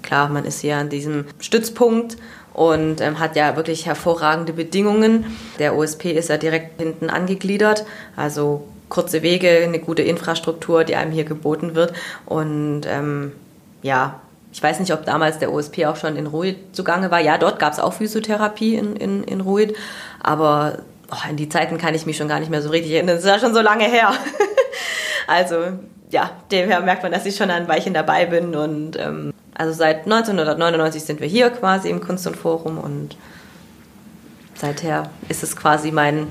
Klar, 0.05 0.29
man 0.29 0.45
ist 0.45 0.61
hier 0.61 0.77
an 0.77 0.91
diesem 0.91 1.25
Stützpunkt 1.41 2.19
und 2.53 3.01
ähm, 3.01 3.19
hat 3.19 3.37
ja 3.37 3.57
wirklich 3.57 3.87
hervorragende 3.87 4.53
Bedingungen. 4.53 5.25
Der 5.59 5.75
OSP 5.75 6.13
ist 6.13 6.29
ja 6.29 6.37
direkt 6.37 6.79
hinten 6.81 7.09
angegliedert, 7.09 7.87
also 8.15 8.69
kurze 8.91 9.23
Wege, 9.23 9.49
eine 9.49 9.79
gute 9.79 10.03
Infrastruktur, 10.03 10.85
die 10.85 10.95
einem 10.95 11.11
hier 11.11 11.25
geboten 11.25 11.75
wird. 11.75 11.95
Und 12.27 12.83
ähm, 12.87 13.33
ja, 13.83 14.21
ich 14.53 14.63
weiß 14.63 14.79
nicht, 14.79 14.93
ob 14.93 15.07
damals 15.07 15.39
der 15.39 15.51
OSP 15.51 15.87
auch 15.87 15.97
schon 15.97 16.17
in 16.17 16.27
Ruid 16.27 16.77
zugange 16.77 17.11
war. 17.11 17.21
Ja, 17.21 17.39
dort 17.39 17.59
gab 17.59 17.73
es 17.73 17.81
auch 17.81 17.95
Physiotherapie 17.95 18.77
in, 18.77 18.97
in, 18.97 19.25
in 19.25 19.41
Ruid, 19.41 19.75
aber 20.23 20.81
oh, 21.11 21.31
in 21.31 21.37
die 21.37 21.49
Zeiten 21.49 21.79
kann 21.79 21.95
ich 21.95 22.05
mich 22.05 22.19
schon 22.19 22.29
gar 22.29 22.41
nicht 22.41 22.51
mehr 22.51 22.63
so 22.63 22.69
richtig 22.69 22.93
erinnern. 22.93 23.17
Das 23.17 23.25
ist 23.25 23.31
ja 23.31 23.39
schon 23.39 23.55
so 23.55 23.63
lange 23.63 23.85
her. 23.85 24.13
also 25.27 25.57
ja, 26.11 26.31
demher 26.51 26.81
merkt 26.83 27.03
man, 27.03 27.11
dass 27.11 27.25
ich 27.25 27.37
schon 27.37 27.51
ein 27.51 27.67
Weilchen 27.67 27.95
dabei 27.95 28.27
bin 28.27 28.55
und 28.55 28.97
ähm, 28.97 29.34
also 29.55 29.73
seit 29.73 30.05
1999 30.05 31.03
sind 31.03 31.21
wir 31.21 31.29
hier 31.29 31.51
quasi 31.51 31.89
im 31.89 32.01
Kunst 32.01 32.27
und 32.27 32.37
Forum 32.37 32.79
und 32.79 33.17
seither 34.55 35.11
ist 35.29 35.43
es 35.43 35.57
quasi 35.57 35.91
mein 35.91 36.29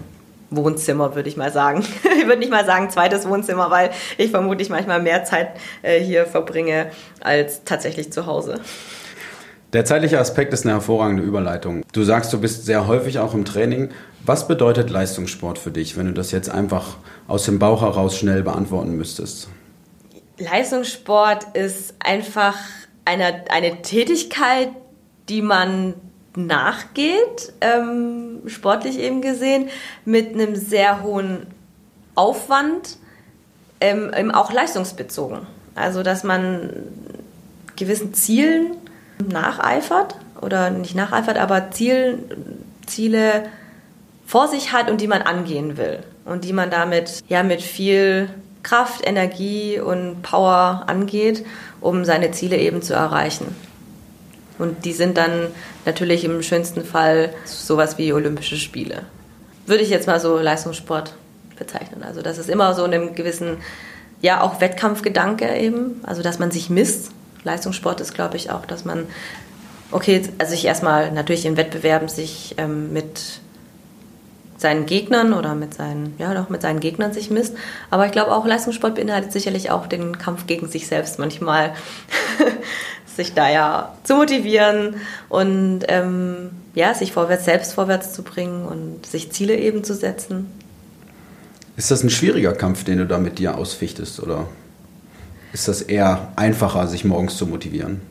Wohnzimmer, 0.49 1.15
würde 1.15 1.29
ich 1.29 1.37
mal 1.37 1.51
sagen. 1.51 1.83
ich 2.17 2.25
würde 2.25 2.39
nicht 2.39 2.51
mal 2.51 2.65
sagen 2.65 2.89
zweites 2.89 3.27
Wohnzimmer, 3.27 3.71
weil 3.71 3.91
ich 4.17 4.31
vermutlich 4.31 4.69
manchmal 4.69 5.01
mehr 5.01 5.23
Zeit 5.23 5.49
äh, 5.81 5.99
hier 5.99 6.25
verbringe 6.25 6.91
als 7.21 7.63
tatsächlich 7.63 8.11
zu 8.11 8.25
Hause. 8.25 8.59
Der 9.73 9.85
zeitliche 9.85 10.19
Aspekt 10.19 10.53
ist 10.53 10.65
eine 10.65 10.73
hervorragende 10.73 11.23
Überleitung. 11.23 11.83
Du 11.93 12.03
sagst, 12.03 12.31
du 12.31 12.39
bist 12.39 12.65
sehr 12.65 12.85
häufig 12.85 13.17
auch 13.17 13.33
im 13.33 13.43
Training. 13.43 13.89
Was 14.23 14.47
bedeutet 14.47 14.91
Leistungssport 14.91 15.57
für 15.57 15.71
dich, 15.71 15.97
wenn 15.97 16.05
du 16.05 16.13
das 16.13 16.31
jetzt 16.31 16.49
einfach 16.49 16.97
aus 17.27 17.45
dem 17.45 17.57
Bauch 17.57 17.81
heraus 17.81 18.15
schnell 18.15 18.43
beantworten 18.43 18.95
müsstest? 18.95 19.49
Leistungssport 20.37 21.55
ist 21.55 21.95
einfach 21.99 22.55
eine, 23.05 23.45
eine 23.49 23.81
Tätigkeit, 23.81 24.69
die 25.29 25.41
man 25.41 25.95
nachgeht, 26.35 27.53
ähm, 27.61 28.41
sportlich 28.47 28.99
eben 28.99 29.21
gesehen, 29.21 29.69
mit 30.05 30.33
einem 30.33 30.55
sehr 30.55 31.03
hohen 31.03 31.47
Aufwand, 32.15 32.97
ähm, 33.79 34.31
auch 34.31 34.51
leistungsbezogen. 34.51 35.39
Also 35.75 36.03
dass 36.03 36.23
man 36.23 36.69
gewissen 37.75 38.13
Zielen 38.13 38.75
nacheifert 39.27 40.15
oder 40.41 40.69
nicht 40.69 40.95
nacheifert, 40.95 41.37
aber 41.37 41.71
Ziel, 41.71 42.19
Ziele 42.85 43.45
vor 44.25 44.47
sich 44.47 44.71
hat 44.71 44.89
und 44.89 45.01
die 45.01 45.07
man 45.07 45.21
angehen 45.21 45.77
will 45.77 45.99
und 46.25 46.43
die 46.43 46.53
man 46.53 46.69
damit 46.69 47.23
ja 47.27 47.43
mit 47.43 47.61
viel 47.61 48.29
Kraft, 48.63 49.05
Energie 49.05 49.79
und 49.79 50.21
Power 50.21 50.83
angeht, 50.87 51.45
um 51.81 52.05
seine 52.05 52.31
Ziele 52.31 52.57
eben 52.57 52.81
zu 52.81 52.93
erreichen. 52.93 53.55
Und 54.57 54.85
die 54.85 54.93
sind 54.93 55.17
dann 55.17 55.47
natürlich 55.85 56.23
im 56.23 56.41
schönsten 56.41 56.85
Fall 56.85 57.33
sowas 57.45 57.97
wie 57.97 58.13
Olympische 58.13 58.55
Spiele. 58.55 59.03
Würde 59.65 59.83
ich 59.83 59.89
jetzt 59.89 60.07
mal 60.07 60.19
so 60.19 60.37
Leistungssport 60.37 61.13
bezeichnen. 61.57 62.03
Also 62.03 62.21
das 62.21 62.37
ist 62.37 62.49
immer 62.49 62.73
so 62.73 62.83
einem 62.83 63.15
gewissen, 63.15 63.57
ja 64.21 64.41
auch 64.41 64.61
Wettkampfgedanke 64.61 65.55
eben, 65.57 66.01
also 66.03 66.21
dass 66.21 66.39
man 66.39 66.51
sich 66.51 66.69
misst. 66.69 67.11
Leistungssport 67.43 67.99
ist, 67.99 68.13
glaube 68.13 68.37
ich, 68.37 68.51
auch, 68.51 68.65
dass 68.65 68.85
man, 68.85 69.07
okay, 69.91 70.21
also 70.37 70.51
sich 70.51 70.65
erstmal 70.65 71.11
natürlich 71.11 71.45
in 71.45 71.57
Wettbewerben 71.57 72.07
sich 72.07 72.55
ähm, 72.57 72.93
mit 72.93 73.41
seinen 74.63 74.87
Gegnern 74.87 75.33
oder 75.33 75.53
mit 75.53 75.75
seinen, 75.75 76.15
ja, 76.17 76.33
doch 76.33 76.49
mit 76.49 76.63
seinen 76.63 76.79
Gegnern 76.79 77.13
sich 77.13 77.29
misst. 77.29 77.55
Aber 77.91 78.07
ich 78.07 78.11
glaube 78.11 78.31
auch 78.31 78.47
Leistungssport 78.47 78.95
beinhaltet 78.95 79.31
sicherlich 79.31 79.69
auch 79.69 79.85
den 79.85 80.17
Kampf 80.17 80.47
gegen 80.47 80.67
sich 80.67 80.87
selbst 80.87 81.19
manchmal. 81.19 81.73
sich 83.15 83.35
da 83.35 83.47
ja 83.47 83.95
zu 84.03 84.15
motivieren 84.15 84.95
und 85.29 85.81
ähm, 85.87 86.49
ja, 86.73 86.95
sich 86.95 87.11
vorwärts, 87.11 87.45
selbst 87.45 87.73
vorwärts 87.73 88.13
zu 88.13 88.23
bringen 88.23 88.65
und 88.65 89.05
sich 89.05 89.31
Ziele 89.31 89.55
eben 89.55 89.83
zu 89.83 89.93
setzen. 89.93 90.47
Ist 91.75 91.91
das 91.91 92.03
ein 92.03 92.09
schwieriger 92.09 92.53
Kampf, 92.53 92.83
den 92.83 92.97
du 92.99 93.05
da 93.05 93.19
mit 93.19 93.39
dir 93.39 93.55
ausfichtest 93.55 94.19
oder 94.19 94.47
ist 95.51 95.67
das 95.67 95.83
eher 95.83 96.31
einfacher, 96.35 96.87
sich 96.87 97.05
morgens 97.05 97.37
zu 97.37 97.45
motivieren? 97.45 98.01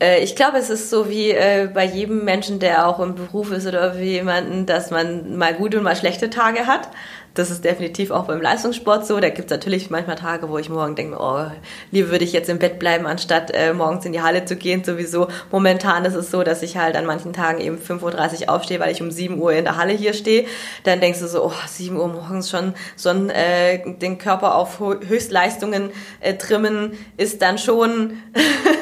Äh, 0.00 0.22
ich 0.22 0.34
glaube, 0.34 0.58
es 0.58 0.70
ist 0.70 0.90
so 0.90 1.08
wie 1.08 1.30
äh, 1.30 1.68
bei 1.72 1.84
jedem 1.84 2.24
Menschen, 2.24 2.58
der 2.58 2.88
auch 2.88 3.00
im 3.00 3.14
Beruf 3.14 3.52
ist 3.52 3.66
oder 3.66 3.98
wie 3.98 4.12
jemanden, 4.12 4.66
dass 4.66 4.90
man 4.90 5.36
mal 5.36 5.54
gute 5.54 5.78
und 5.78 5.84
mal 5.84 5.96
schlechte 5.96 6.30
Tage 6.30 6.66
hat. 6.66 6.88
Das 7.34 7.48
ist 7.48 7.64
definitiv 7.64 8.10
auch 8.10 8.24
beim 8.24 8.40
Leistungssport 8.40 9.06
so. 9.06 9.20
Da 9.20 9.28
gibt 9.28 9.50
es 9.50 9.56
natürlich 9.56 9.88
manchmal 9.88 10.16
Tage, 10.16 10.48
wo 10.48 10.58
ich 10.58 10.68
morgen 10.68 10.96
denke, 10.96 11.16
oh, 11.20 11.46
lieber 11.92 12.10
würde 12.10 12.24
ich 12.24 12.32
jetzt 12.32 12.48
im 12.48 12.58
Bett 12.58 12.80
bleiben, 12.80 13.06
anstatt 13.06 13.52
äh, 13.52 13.72
morgens 13.72 14.04
in 14.04 14.12
die 14.12 14.20
Halle 14.20 14.46
zu 14.46 14.56
gehen. 14.56 14.82
Sowieso 14.82 15.28
momentan 15.52 16.04
ist 16.04 16.16
es 16.16 16.32
so, 16.32 16.42
dass 16.42 16.62
ich 16.62 16.76
halt 16.76 16.96
an 16.96 17.06
manchen 17.06 17.32
Tagen 17.32 17.60
eben 17.60 17.78
5.30 17.78 18.42
Uhr 18.42 18.50
aufstehe, 18.52 18.80
weil 18.80 18.90
ich 18.90 19.00
um 19.00 19.12
7 19.12 19.38
Uhr 19.38 19.52
in 19.52 19.64
der 19.64 19.76
Halle 19.76 19.92
hier 19.92 20.12
stehe. 20.12 20.46
Dann 20.82 21.00
denkst 21.00 21.20
du 21.20 21.28
so, 21.28 21.44
oh, 21.44 21.52
7 21.68 21.96
Uhr 21.96 22.08
morgens 22.08 22.50
schon 22.50 22.74
so 22.96 23.10
äh, 23.10 23.78
den 23.94 24.18
Körper 24.18 24.56
auf 24.56 24.80
Höchstleistungen 24.80 25.90
äh, 26.18 26.34
trimmen, 26.34 26.94
ist 27.16 27.42
dann 27.42 27.58
schon 27.58 28.14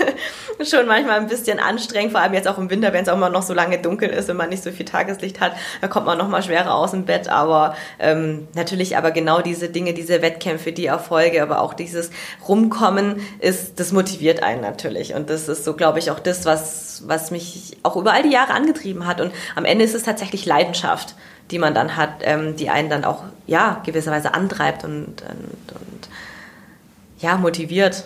schon 0.64 0.86
manchmal 0.86 1.20
ein 1.20 1.28
bisschen 1.28 1.58
anstrengend, 1.58 2.12
vor 2.12 2.20
allem 2.20 2.34
jetzt 2.34 2.48
auch 2.48 2.58
im 2.58 2.70
Winter, 2.70 2.92
wenn 2.92 3.02
es 3.02 3.08
auch 3.08 3.16
immer 3.16 3.30
noch 3.30 3.42
so 3.42 3.54
lange 3.54 3.78
dunkel 3.78 4.08
ist, 4.10 4.28
wenn 4.28 4.36
man 4.36 4.48
nicht 4.48 4.62
so 4.62 4.70
viel 4.70 4.86
Tageslicht 4.86 5.40
hat, 5.40 5.52
da 5.80 5.88
kommt 5.88 6.06
man 6.06 6.18
noch 6.18 6.28
mal 6.28 6.42
schwerer 6.42 6.74
aus 6.74 6.90
dem 6.92 7.04
Bett. 7.04 7.28
Aber 7.28 7.76
ähm, 7.98 8.48
natürlich, 8.54 8.96
aber 8.96 9.10
genau 9.10 9.40
diese 9.40 9.68
Dinge, 9.68 9.94
diese 9.94 10.22
Wettkämpfe, 10.22 10.72
die 10.72 10.86
Erfolge, 10.86 11.42
aber 11.42 11.60
auch 11.60 11.74
dieses 11.74 12.10
Rumkommen, 12.46 13.20
ist, 13.40 13.78
das 13.80 13.92
motiviert 13.92 14.42
einen 14.42 14.60
natürlich. 14.60 15.14
Und 15.14 15.30
das 15.30 15.48
ist 15.48 15.64
so, 15.64 15.74
glaube 15.74 15.98
ich, 15.98 16.10
auch 16.10 16.20
das, 16.20 16.44
was, 16.44 17.02
was 17.06 17.30
mich 17.30 17.76
auch 17.82 17.96
über 17.96 18.12
all 18.12 18.22
die 18.22 18.32
Jahre 18.32 18.52
angetrieben 18.52 19.06
hat. 19.06 19.20
Und 19.20 19.32
am 19.54 19.64
Ende 19.64 19.84
ist 19.84 19.94
es 19.94 20.02
tatsächlich 20.02 20.46
Leidenschaft, 20.46 21.14
die 21.50 21.58
man 21.58 21.74
dann 21.74 21.96
hat, 21.96 22.10
ähm, 22.22 22.56
die 22.56 22.70
einen 22.70 22.90
dann 22.90 23.04
auch, 23.04 23.24
ja, 23.46 23.80
gewisserweise 23.84 24.34
antreibt 24.34 24.84
und, 24.84 25.22
und, 25.22 25.72
und 25.72 26.08
ja, 27.20 27.36
motiviert. 27.36 28.04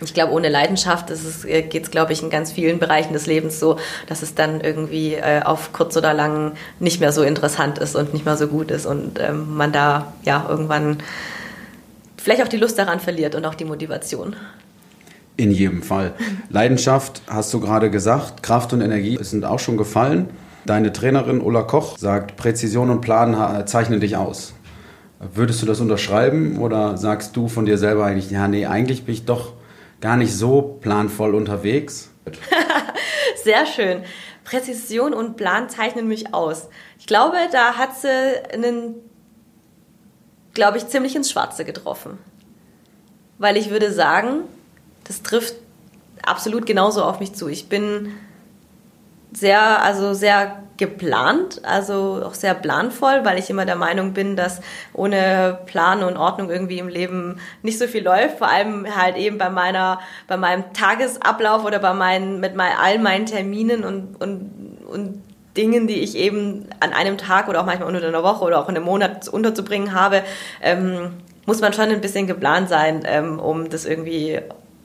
Ich 0.00 0.14
glaube, 0.14 0.32
ohne 0.32 0.48
Leidenschaft 0.48 1.10
äh, 1.44 1.62
geht 1.62 1.84
es, 1.84 1.90
glaube 1.90 2.12
ich, 2.12 2.22
in 2.22 2.30
ganz 2.30 2.52
vielen 2.52 2.78
Bereichen 2.78 3.12
des 3.12 3.26
Lebens 3.26 3.58
so, 3.58 3.78
dass 4.06 4.22
es 4.22 4.34
dann 4.34 4.60
irgendwie 4.60 5.14
äh, 5.14 5.42
auf 5.42 5.72
kurz 5.72 5.96
oder 5.96 6.14
lang 6.14 6.52
nicht 6.78 7.00
mehr 7.00 7.12
so 7.12 7.22
interessant 7.22 7.78
ist 7.78 7.96
und 7.96 8.12
nicht 8.12 8.24
mehr 8.24 8.36
so 8.36 8.46
gut 8.46 8.70
ist 8.70 8.86
und 8.86 9.18
ähm, 9.18 9.56
man 9.56 9.72
da 9.72 10.12
ja 10.24 10.46
irgendwann 10.48 10.98
vielleicht 12.16 12.42
auch 12.42 12.48
die 12.48 12.56
Lust 12.56 12.78
daran 12.78 13.00
verliert 13.00 13.34
und 13.34 13.44
auch 13.44 13.54
die 13.54 13.64
Motivation. 13.64 14.36
In 15.36 15.50
jedem 15.50 15.82
Fall. 15.82 16.12
Leidenschaft, 16.50 17.22
hast 17.26 17.52
du 17.54 17.60
gerade 17.60 17.90
gesagt, 17.90 18.42
Kraft 18.42 18.72
und 18.72 18.80
Energie 18.80 19.18
sind 19.20 19.44
auch 19.44 19.58
schon 19.58 19.76
gefallen. 19.76 20.28
Deine 20.64 20.92
Trainerin 20.92 21.40
Ulla 21.40 21.62
Koch 21.62 21.96
sagt, 21.96 22.36
Präzision 22.36 22.90
und 22.90 23.00
Plan 23.00 23.66
zeichnen 23.66 24.00
dich 24.00 24.16
aus. 24.16 24.52
Würdest 25.34 25.62
du 25.62 25.66
das 25.66 25.80
unterschreiben 25.80 26.58
oder 26.58 26.96
sagst 26.96 27.36
du 27.36 27.48
von 27.48 27.64
dir 27.66 27.78
selber 27.78 28.04
eigentlich, 28.04 28.30
ja, 28.30 28.46
nee, 28.46 28.66
eigentlich 28.66 29.04
bin 29.04 29.14
ich 29.14 29.24
doch 29.24 29.54
gar 30.00 30.16
nicht 30.16 30.34
so 30.34 30.78
planvoll 30.80 31.34
unterwegs. 31.34 32.10
Sehr 33.44 33.66
schön. 33.66 34.02
Präzision 34.44 35.12
und 35.12 35.36
Plan 35.36 35.68
zeichnen 35.68 36.08
mich 36.08 36.32
aus. 36.34 36.68
Ich 36.98 37.06
glaube, 37.06 37.36
da 37.52 37.76
hat 37.76 37.98
sie 37.98 38.08
einen, 38.52 38.94
glaube 40.54 40.78
ich, 40.78 40.86
ziemlich 40.88 41.14
ins 41.16 41.30
Schwarze 41.30 41.64
getroffen. 41.64 42.18
Weil 43.38 43.56
ich 43.56 43.70
würde 43.70 43.92
sagen, 43.92 44.44
das 45.04 45.22
trifft 45.22 45.54
absolut 46.22 46.66
genauso 46.66 47.04
auf 47.04 47.20
mich 47.20 47.34
zu. 47.34 47.48
Ich 47.48 47.68
bin 47.68 48.14
sehr, 49.32 49.82
also 49.82 50.14
sehr 50.14 50.62
geplant, 50.78 51.60
also 51.64 52.22
auch 52.24 52.34
sehr 52.34 52.54
planvoll, 52.54 53.24
weil 53.24 53.38
ich 53.38 53.50
immer 53.50 53.66
der 53.66 53.76
Meinung 53.76 54.12
bin, 54.12 54.36
dass 54.36 54.60
ohne 54.94 55.58
Plan 55.66 56.02
und 56.02 56.16
Ordnung 56.16 56.50
irgendwie 56.50 56.78
im 56.78 56.88
Leben 56.88 57.40
nicht 57.62 57.78
so 57.78 57.86
viel 57.86 58.04
läuft. 58.04 58.38
Vor 58.38 58.48
allem 58.48 58.86
halt 58.96 59.16
eben 59.16 59.38
bei 59.38 59.50
meiner, 59.50 59.98
bei 60.28 60.36
meinem 60.36 60.72
Tagesablauf 60.72 61.64
oder 61.64 61.80
bei 61.80 61.94
meinen, 61.94 62.40
mit 62.40 62.54
mein, 62.54 62.72
all 62.80 62.98
meinen 63.00 63.26
Terminen 63.26 63.84
und, 63.84 64.20
und, 64.20 64.78
und 64.88 65.22
Dingen, 65.56 65.88
die 65.88 66.00
ich 66.00 66.16
eben 66.16 66.66
an 66.78 66.92
einem 66.92 67.18
Tag 67.18 67.48
oder 67.48 67.60
auch 67.60 67.66
manchmal 67.66 67.88
unter 67.88 68.06
einer 68.06 68.22
Woche 68.22 68.44
oder 68.44 68.60
auch 68.60 68.68
in 68.68 68.76
einem 68.76 68.84
Monat 68.84 69.26
unterzubringen 69.28 69.92
habe, 69.92 70.22
ähm, 70.62 71.10
muss 71.44 71.60
man 71.60 71.72
schon 71.72 71.88
ein 71.88 72.00
bisschen 72.00 72.28
geplant 72.28 72.68
sein, 72.68 73.02
ähm, 73.04 73.40
um 73.40 73.68
das 73.68 73.84
irgendwie 73.84 74.40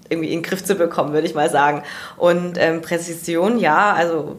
irgendwie 0.10 0.32
in 0.32 0.40
den 0.40 0.44
Griff 0.44 0.64
zu 0.64 0.76
bekommen, 0.76 1.14
würde 1.14 1.28
ich 1.28 1.36
mal 1.36 1.50
sagen. 1.50 1.84
Und 2.18 2.58
ähm, 2.58 2.82
Präzision, 2.82 3.58
ja, 3.58 3.94
also 3.94 4.38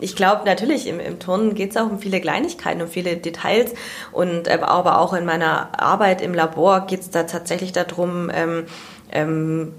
ich 0.00 0.16
glaube 0.16 0.44
natürlich, 0.44 0.86
im, 0.86 1.00
im 1.00 1.18
Turnen 1.18 1.54
geht 1.54 1.70
es 1.70 1.76
auch 1.76 1.90
um 1.90 1.98
viele 1.98 2.20
Kleinigkeiten, 2.20 2.82
um 2.82 2.88
viele 2.88 3.16
Details. 3.16 3.72
Und 4.12 4.48
äh, 4.48 4.58
aber 4.60 5.00
auch 5.00 5.14
in 5.14 5.24
meiner 5.24 5.80
Arbeit 5.80 6.20
im 6.20 6.34
Labor 6.34 6.86
geht 6.86 7.00
es 7.00 7.10
da 7.10 7.24
tatsächlich 7.24 7.72
darum, 7.72 8.30
ähm, 8.32 8.64
ähm, 9.10 9.72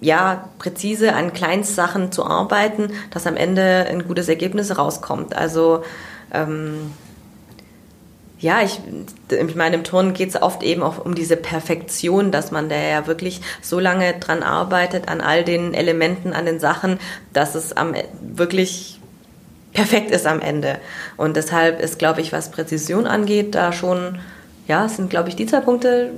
ja, 0.00 0.48
präzise 0.58 1.12
an 1.14 1.34
Kleinstsachen 1.34 2.10
zu 2.10 2.24
arbeiten, 2.24 2.90
dass 3.10 3.26
am 3.26 3.36
Ende 3.36 3.86
ein 3.88 4.06
gutes 4.06 4.28
Ergebnis 4.28 4.78
rauskommt. 4.78 5.36
Also 5.36 5.82
ähm, 6.32 6.92
ja, 8.40 8.62
ich, 8.62 8.80
in 9.28 9.56
meinem 9.56 9.84
Turnen 9.84 10.14
geht 10.14 10.30
es 10.30 10.40
oft 10.40 10.62
eben 10.62 10.82
auch 10.82 11.04
um 11.04 11.14
diese 11.14 11.36
Perfektion, 11.36 12.32
dass 12.32 12.50
man 12.50 12.70
da 12.70 12.76
ja 12.76 13.06
wirklich 13.06 13.42
so 13.60 13.78
lange 13.78 14.14
dran 14.18 14.42
arbeitet, 14.42 15.08
an 15.08 15.20
all 15.20 15.44
den 15.44 15.74
Elementen, 15.74 16.32
an 16.32 16.46
den 16.46 16.58
Sachen, 16.58 16.98
dass 17.34 17.54
es 17.54 17.76
am 17.76 17.94
e, 17.94 18.04
wirklich 18.20 18.98
perfekt 19.74 20.10
ist 20.10 20.26
am 20.26 20.40
Ende. 20.40 20.78
Und 21.18 21.36
deshalb 21.36 21.80
ist, 21.80 21.98
glaube 21.98 22.22
ich, 22.22 22.32
was 22.32 22.50
Präzision 22.50 23.06
angeht, 23.06 23.54
da 23.54 23.72
schon, 23.72 24.18
ja, 24.66 24.88
sind, 24.88 25.10
glaube 25.10 25.28
ich, 25.28 25.36
die 25.36 25.46
zwei 25.46 25.60
Punkte, 25.60 26.10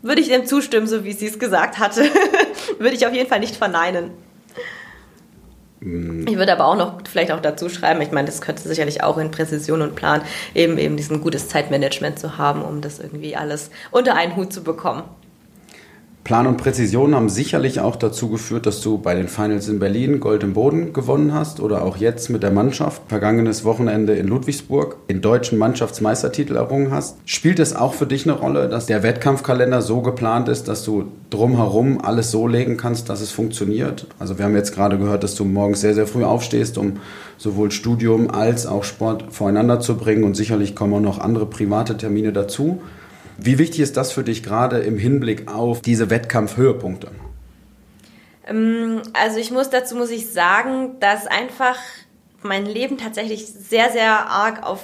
würde 0.00 0.22
ich 0.22 0.28
dem 0.28 0.46
zustimmen, 0.46 0.86
so 0.86 1.04
wie 1.04 1.12
sie 1.12 1.26
es 1.26 1.38
gesagt 1.38 1.78
hatte. 1.78 2.04
würde 2.78 2.96
ich 2.96 3.06
auf 3.06 3.12
jeden 3.12 3.28
Fall 3.28 3.40
nicht 3.40 3.56
verneinen. 3.56 4.10
Ich 6.26 6.36
würde 6.36 6.52
aber 6.52 6.66
auch 6.66 6.76
noch 6.76 6.98
vielleicht 7.08 7.32
auch 7.32 7.40
dazu 7.40 7.68
schreiben, 7.68 8.02
ich 8.02 8.10
meine, 8.10 8.26
das 8.26 8.40
könnte 8.40 8.62
sicherlich 8.62 9.02
auch 9.02 9.16
in 9.16 9.30
Präzision 9.30 9.80
und 9.80 9.94
Plan 9.94 10.20
eben 10.54 10.76
eben 10.76 10.96
diesen 10.96 11.22
gutes 11.22 11.48
Zeitmanagement 11.48 12.18
zu 12.18 12.36
haben, 12.36 12.62
um 12.62 12.80
das 12.80 12.98
irgendwie 12.98 13.36
alles 13.36 13.70
unter 13.90 14.14
einen 14.14 14.36
Hut 14.36 14.52
zu 14.52 14.62
bekommen. 14.62 15.04
Plan 16.28 16.46
und 16.46 16.58
Präzision 16.58 17.14
haben 17.14 17.30
sicherlich 17.30 17.80
auch 17.80 17.96
dazu 17.96 18.28
geführt, 18.28 18.66
dass 18.66 18.82
du 18.82 18.98
bei 18.98 19.14
den 19.14 19.28
Finals 19.28 19.66
in 19.66 19.78
Berlin 19.78 20.20
Gold 20.20 20.42
im 20.42 20.52
Boden 20.52 20.92
gewonnen 20.92 21.32
hast 21.32 21.58
oder 21.58 21.82
auch 21.82 21.96
jetzt 21.96 22.28
mit 22.28 22.42
der 22.42 22.50
Mannschaft 22.50 23.00
vergangenes 23.08 23.64
Wochenende 23.64 24.12
in 24.12 24.28
Ludwigsburg 24.28 25.08
den 25.08 25.22
deutschen 25.22 25.56
Mannschaftsmeistertitel 25.56 26.56
errungen 26.56 26.90
hast. 26.90 27.16
Spielt 27.24 27.58
es 27.58 27.74
auch 27.74 27.94
für 27.94 28.04
dich 28.04 28.26
eine 28.26 28.38
Rolle, 28.38 28.68
dass 28.68 28.84
der 28.84 29.02
Wettkampfkalender 29.02 29.80
so 29.80 30.02
geplant 30.02 30.50
ist, 30.50 30.68
dass 30.68 30.84
du 30.84 31.04
drumherum 31.30 31.98
alles 32.04 32.30
so 32.30 32.46
legen 32.46 32.76
kannst, 32.76 33.08
dass 33.08 33.22
es 33.22 33.30
funktioniert? 33.30 34.06
Also 34.18 34.36
wir 34.36 34.44
haben 34.44 34.54
jetzt 34.54 34.74
gerade 34.74 34.98
gehört, 34.98 35.24
dass 35.24 35.34
du 35.34 35.46
morgens 35.46 35.80
sehr, 35.80 35.94
sehr 35.94 36.06
früh 36.06 36.24
aufstehst, 36.24 36.76
um 36.76 36.98
sowohl 37.38 37.70
Studium 37.70 38.30
als 38.30 38.66
auch 38.66 38.84
Sport 38.84 39.24
voreinander 39.30 39.80
zu 39.80 39.96
bringen 39.96 40.24
und 40.24 40.36
sicherlich 40.36 40.76
kommen 40.76 40.92
auch 40.92 41.00
noch 41.00 41.20
andere 41.20 41.46
private 41.46 41.96
Termine 41.96 42.34
dazu. 42.34 42.82
Wie 43.40 43.56
wichtig 43.58 43.80
ist 43.80 43.96
das 43.96 44.10
für 44.10 44.24
dich 44.24 44.42
gerade 44.42 44.80
im 44.80 44.98
Hinblick 44.98 45.46
auf 45.46 45.80
diese 45.80 46.10
Wettkampfhöhepunkte? 46.10 47.12
Ähm, 48.48 49.00
also 49.12 49.38
ich 49.38 49.52
muss 49.52 49.70
dazu 49.70 49.94
muss 49.94 50.10
ich 50.10 50.30
sagen, 50.30 50.96
dass 50.98 51.28
einfach 51.28 51.78
mein 52.42 52.66
Leben 52.66 52.98
tatsächlich 52.98 53.46
sehr, 53.46 53.92
sehr 53.92 54.28
arg 54.28 54.64
auf 54.64 54.80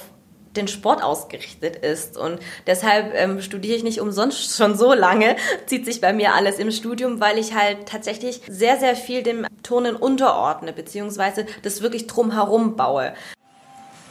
den 0.54 0.68
Sport 0.68 1.02
ausgerichtet 1.02 1.74
ist. 1.74 2.16
Und 2.16 2.38
deshalb 2.68 3.12
ähm, 3.16 3.40
studiere 3.42 3.76
ich 3.76 3.82
nicht 3.82 4.00
umsonst 4.00 4.56
schon 4.56 4.76
so 4.76 4.94
lange, 4.94 5.34
zieht 5.66 5.84
sich 5.84 6.00
bei 6.00 6.12
mir 6.12 6.34
alles 6.34 6.60
im 6.60 6.70
Studium, 6.70 7.18
weil 7.18 7.38
ich 7.38 7.54
halt 7.54 7.86
tatsächlich 7.86 8.40
sehr, 8.48 8.78
sehr 8.78 8.94
viel 8.94 9.24
dem 9.24 9.46
Turnen 9.64 9.96
unterordne, 9.96 10.72
beziehungsweise 10.72 11.44
das 11.62 11.82
wirklich 11.82 12.06
drumherum 12.06 12.76
baue. 12.76 13.14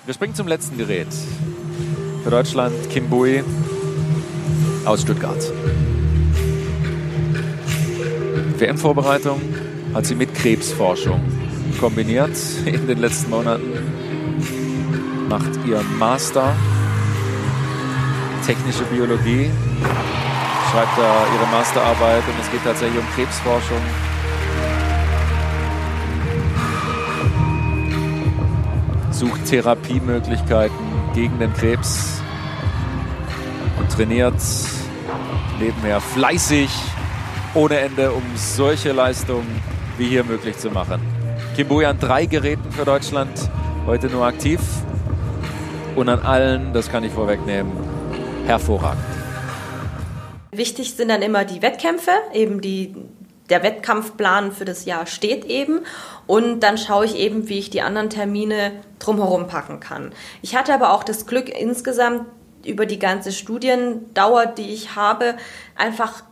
Wir 0.05 0.13
springen 0.13 0.35
zum 0.35 0.49
letzten 0.49 0.77
Gerät. 0.77 1.07
Für 2.25 2.29
Deutschland 2.29 2.89
Kim 2.89 3.09
Bui 3.09 3.41
aus 4.85 5.01
Stuttgart. 5.01 5.51
WM-Vorbereitung 8.57 9.41
hat 9.93 10.05
sie 10.05 10.15
mit 10.15 10.33
Krebsforschung 10.33 11.21
kombiniert 11.79 12.37
in 12.65 12.87
den 12.87 12.99
letzten 12.99 13.29
Monaten. 13.29 13.71
Macht 15.29 15.51
ihr 15.65 15.81
Master 15.99 16.55
Technische 18.45 18.83
Biologie, 18.83 19.49
schreibt 20.69 20.97
da 20.97 21.25
ihre 21.33 21.49
Masterarbeit 21.49 22.23
und 22.27 22.41
es 22.41 22.51
geht 22.51 22.61
tatsächlich 22.65 22.99
um 22.99 23.07
Krebsforschung. 23.15 23.77
Sucht 29.11 29.45
Therapiemöglichkeiten 29.45 30.75
gegen 31.13 31.39
den 31.39 31.53
Krebs 31.53 32.12
trainiert 33.95 34.41
nebenher 35.59 36.01
fleißig 36.01 36.69
ohne 37.53 37.77
Ende, 37.77 38.11
um 38.11 38.23
solche 38.35 38.91
Leistungen 38.91 39.61
wie 39.97 40.07
hier 40.07 40.23
möglich 40.23 40.57
zu 40.57 40.71
machen. 40.71 40.99
Kimboy 41.55 41.85
an 41.85 41.99
drei 41.99 42.25
Geräten 42.25 42.71
für 42.71 42.85
Deutschland, 42.85 43.29
heute 43.85 44.07
nur 44.07 44.25
aktiv. 44.25 44.59
Und 45.95 46.09
an 46.09 46.21
allen, 46.21 46.73
das 46.73 46.89
kann 46.89 47.03
ich 47.03 47.11
vorwegnehmen, 47.11 47.71
hervorragend. 48.47 49.03
Wichtig 50.51 50.95
sind 50.95 51.09
dann 51.09 51.21
immer 51.21 51.45
die 51.45 51.61
Wettkämpfe, 51.61 52.11
eben 52.33 52.61
die, 52.61 52.95
der 53.51 53.61
Wettkampfplan 53.61 54.51
für 54.51 54.65
das 54.65 54.85
Jahr 54.85 55.05
steht 55.05 55.45
eben. 55.45 55.81
Und 56.25 56.61
dann 56.61 56.79
schaue 56.79 57.05
ich 57.05 57.15
eben, 57.15 57.47
wie 57.47 57.59
ich 57.59 57.69
die 57.69 57.83
anderen 57.83 58.09
Termine 58.09 58.71
drumherum 58.97 59.45
packen 59.45 59.79
kann. 59.79 60.13
Ich 60.41 60.55
hatte 60.55 60.73
aber 60.73 60.93
auch 60.93 61.03
das 61.03 61.27
Glück, 61.27 61.49
insgesamt 61.49 62.25
über 62.65 62.85
die 62.85 62.99
ganze 62.99 63.31
Studiendauer, 63.31 64.45
die 64.47 64.73
ich 64.73 64.95
habe, 64.95 65.35
einfach 65.75 66.23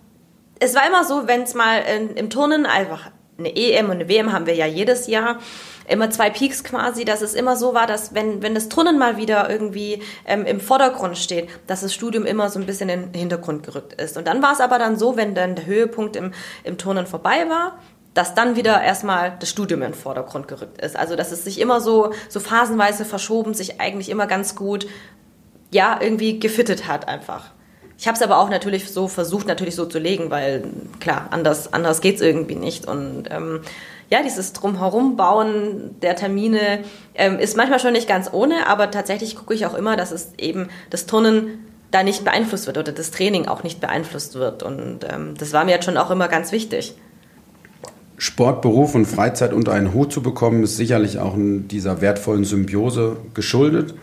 es 0.62 0.76
war 0.76 0.88
immer 0.88 1.04
so, 1.04 1.28
wenn 1.28 1.42
es 1.42 1.56
mal 1.56 1.80
in, 1.80 2.16
im 2.16 2.30
Turnen 2.30 2.68
einfach 2.68 3.10
eine 3.40 3.56
EM 3.56 3.86
und 3.86 3.94
eine 3.94 4.08
WM 4.08 4.32
haben 4.32 4.46
wir 4.46 4.54
ja 4.54 4.68
jedes 4.68 5.08
Jahr 5.08 5.40
immer 5.88 6.12
zwei 6.12 6.30
Peaks 6.30 6.64
quasi, 6.64 7.04
dass 7.04 7.22
es 7.22 7.34
immer 7.34 7.56
so 7.56 7.74
war, 7.74 7.88
dass 7.88 8.14
wenn, 8.14 8.44
wenn 8.44 8.54
das 8.54 8.70
Turnen 8.70 9.00
mal 9.00 9.18
wieder 9.18 9.50
irgendwie 9.50 10.04
ähm, 10.28 10.46
im 10.46 10.60
Vordergrund 10.60 11.18
steht, 11.18 11.50
dass 11.66 11.82
das 11.82 11.96
Studium 11.96 12.26
immer 12.26 12.50
so 12.50 12.60
ein 12.60 12.68
bisschen 12.68 12.90
in 12.90 13.12
den 13.12 13.20
Hintergrund 13.20 13.64
gerückt 13.64 14.00
ist. 14.00 14.18
Und 14.18 14.28
dann 14.28 14.44
war 14.44 14.54
es 14.54 14.62
aber 14.62 14.78
dann 14.78 14.98
so, 14.98 15.18
wenn 15.18 15.34
dann 15.34 15.56
der 15.56 15.66
Höhepunkt 15.66 16.16
im, 16.16 16.32
im 16.64 16.78
Turnen 16.78 17.08
vorbei 17.08 17.50
war, 17.50 17.80
dass 18.14 18.36
dann 18.36 18.56
wieder 18.56 18.82
erstmal 18.82 19.36
das 19.40 19.50
Studium 19.50 19.82
in 19.82 19.92
den 19.92 19.98
Vordergrund 19.98 20.48
gerückt 20.48 20.80
ist. 20.80 20.96
Also 20.96 21.16
dass 21.16 21.32
es 21.32 21.44
sich 21.44 21.60
immer 21.60 21.82
so, 21.82 22.14
so 22.30 22.40
phasenweise 22.40 23.04
verschoben, 23.04 23.56
sich 23.56 23.82
eigentlich 23.82 24.10
immer 24.10 24.28
ganz 24.28 24.56
gut, 24.56 24.86
ja, 25.72 26.00
irgendwie 26.02 26.40
gefittet 26.40 26.88
hat 26.88 27.08
einfach. 27.08 27.52
Ich 27.98 28.08
habe 28.08 28.16
es 28.16 28.22
aber 28.24 28.40
auch 28.40 28.50
natürlich 28.50 28.92
so 28.92 29.08
versucht, 29.08 29.48
natürlich 29.48 29.76
so 29.76 29.86
zu 29.86 30.00
legen, 30.00 30.32
weil 30.32 30.64
klar, 31.00 31.28
anders, 31.32 31.72
anders 31.72 32.02
geht 32.02 32.16
es 32.16 32.22
irgendwie 32.22 32.56
nicht. 32.56 32.88
Und 32.88 33.26
ähm, 33.30 33.62
ja, 34.10 34.24
dieses 34.24 34.54
Drumherum 34.54 35.16
bauen 35.16 35.96
der 36.02 36.16
Termine 36.16 36.80
ähm, 37.14 37.38
ist 37.38 37.56
manchmal 37.56 37.80
schon 37.80 37.94
nicht 37.94 38.08
ganz 38.08 38.30
ohne, 38.34 38.68
aber 38.68 38.92
tatsächlich 38.92 39.36
gucke 39.36 39.54
ich 39.54 39.66
auch 39.66 39.76
immer, 39.76 39.96
dass 39.98 40.12
es 40.12 40.34
eben 40.38 40.70
das 40.90 41.06
Turnen 41.06 41.60
da 41.92 42.04
nicht 42.04 42.24
beeinflusst 42.24 42.66
wird 42.66 42.78
oder 42.78 42.92
das 42.92 43.12
Training 43.12 43.48
auch 43.48 43.64
nicht 43.64 43.80
beeinflusst 43.80 44.36
wird. 44.36 44.64
Und 44.64 45.00
ähm, 45.08 45.36
das 45.38 45.54
war 45.54 45.64
mir 45.64 45.72
jetzt 45.72 45.86
schon 45.86 45.98
auch 45.98 46.10
immer 46.10 46.28
ganz 46.28 46.52
wichtig. 46.52 46.96
Sport, 48.18 48.62
Beruf 48.62 48.96
und 48.96 49.06
Freizeit 49.06 49.54
unter 49.54 49.74
einen 49.74 49.94
Hut 49.94 50.12
zu 50.12 50.22
bekommen, 50.22 50.64
ist 50.64 50.78
sicherlich 50.78 51.20
auch 51.20 51.36
dieser 51.38 52.02
wertvollen 52.02 52.46
Symbiose 52.46 53.18
geschuldet. 53.34 53.94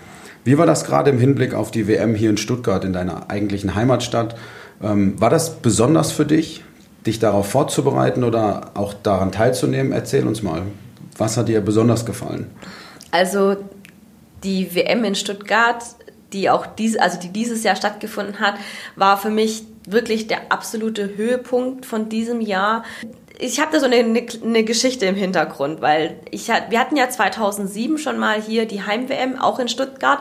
Wie 0.49 0.57
war 0.57 0.65
das 0.65 0.87
gerade 0.87 1.11
im 1.11 1.19
Hinblick 1.19 1.53
auf 1.53 1.71
die 1.71 1.87
WM 1.87 2.15
hier 2.15 2.31
in 2.31 2.39
Stuttgart, 2.39 2.83
in 2.83 2.95
deiner 2.95 3.29
eigentlichen 3.29 3.75
Heimatstadt? 3.75 4.35
Ähm, 4.83 5.21
war 5.21 5.29
das 5.29 5.57
besonders 5.57 6.11
für 6.11 6.25
dich, 6.25 6.65
dich 7.05 7.19
darauf 7.19 7.51
vorzubereiten 7.51 8.25
oder 8.25 8.71
auch 8.73 8.95
daran 8.95 9.31
teilzunehmen? 9.31 9.93
Erzähl 9.93 10.27
uns 10.27 10.43
mal, 10.43 10.63
was 11.19 11.37
hat 11.37 11.49
dir 11.49 11.61
besonders 11.61 12.07
gefallen? 12.07 12.47
Also 13.11 13.59
die 14.43 14.75
WM 14.75 15.05
in 15.05 15.17
Stuttgart, 15.17 15.85
die 16.33 16.49
auch 16.49 16.65
dies, 16.65 16.97
also 16.97 17.21
die 17.21 17.29
dieses 17.29 17.63
Jahr 17.63 17.77
stattgefunden 17.77 18.41
hat, 18.41 18.55
war 18.97 19.19
für 19.19 19.29
mich 19.29 19.65
wirklich 19.87 20.29
der 20.29 20.51
absolute 20.51 21.19
Höhepunkt 21.19 21.85
von 21.85 22.09
diesem 22.09 22.41
Jahr 22.41 22.85
ich 23.39 23.61
habe 23.61 23.71
da 23.73 23.79
so 23.79 23.87
eine, 23.87 23.97
eine, 23.97 24.27
eine, 24.45 24.65
Geschichte 24.65 25.07
im 25.07 25.15
Hintergrund, 25.15 25.81
weil 25.81 26.19
ich 26.31 26.49
wir 26.49 26.81
hatten 26.81 26.97
ja 26.97 27.09
2007 27.09 27.99
schon 27.99 28.19
mal 28.19 28.41
hier 28.41 28.67
die 28.67 28.83
Heim-WM, 28.83 29.41
auch 29.41 29.59
in 29.59 29.69
Stuttgart. 29.69 30.19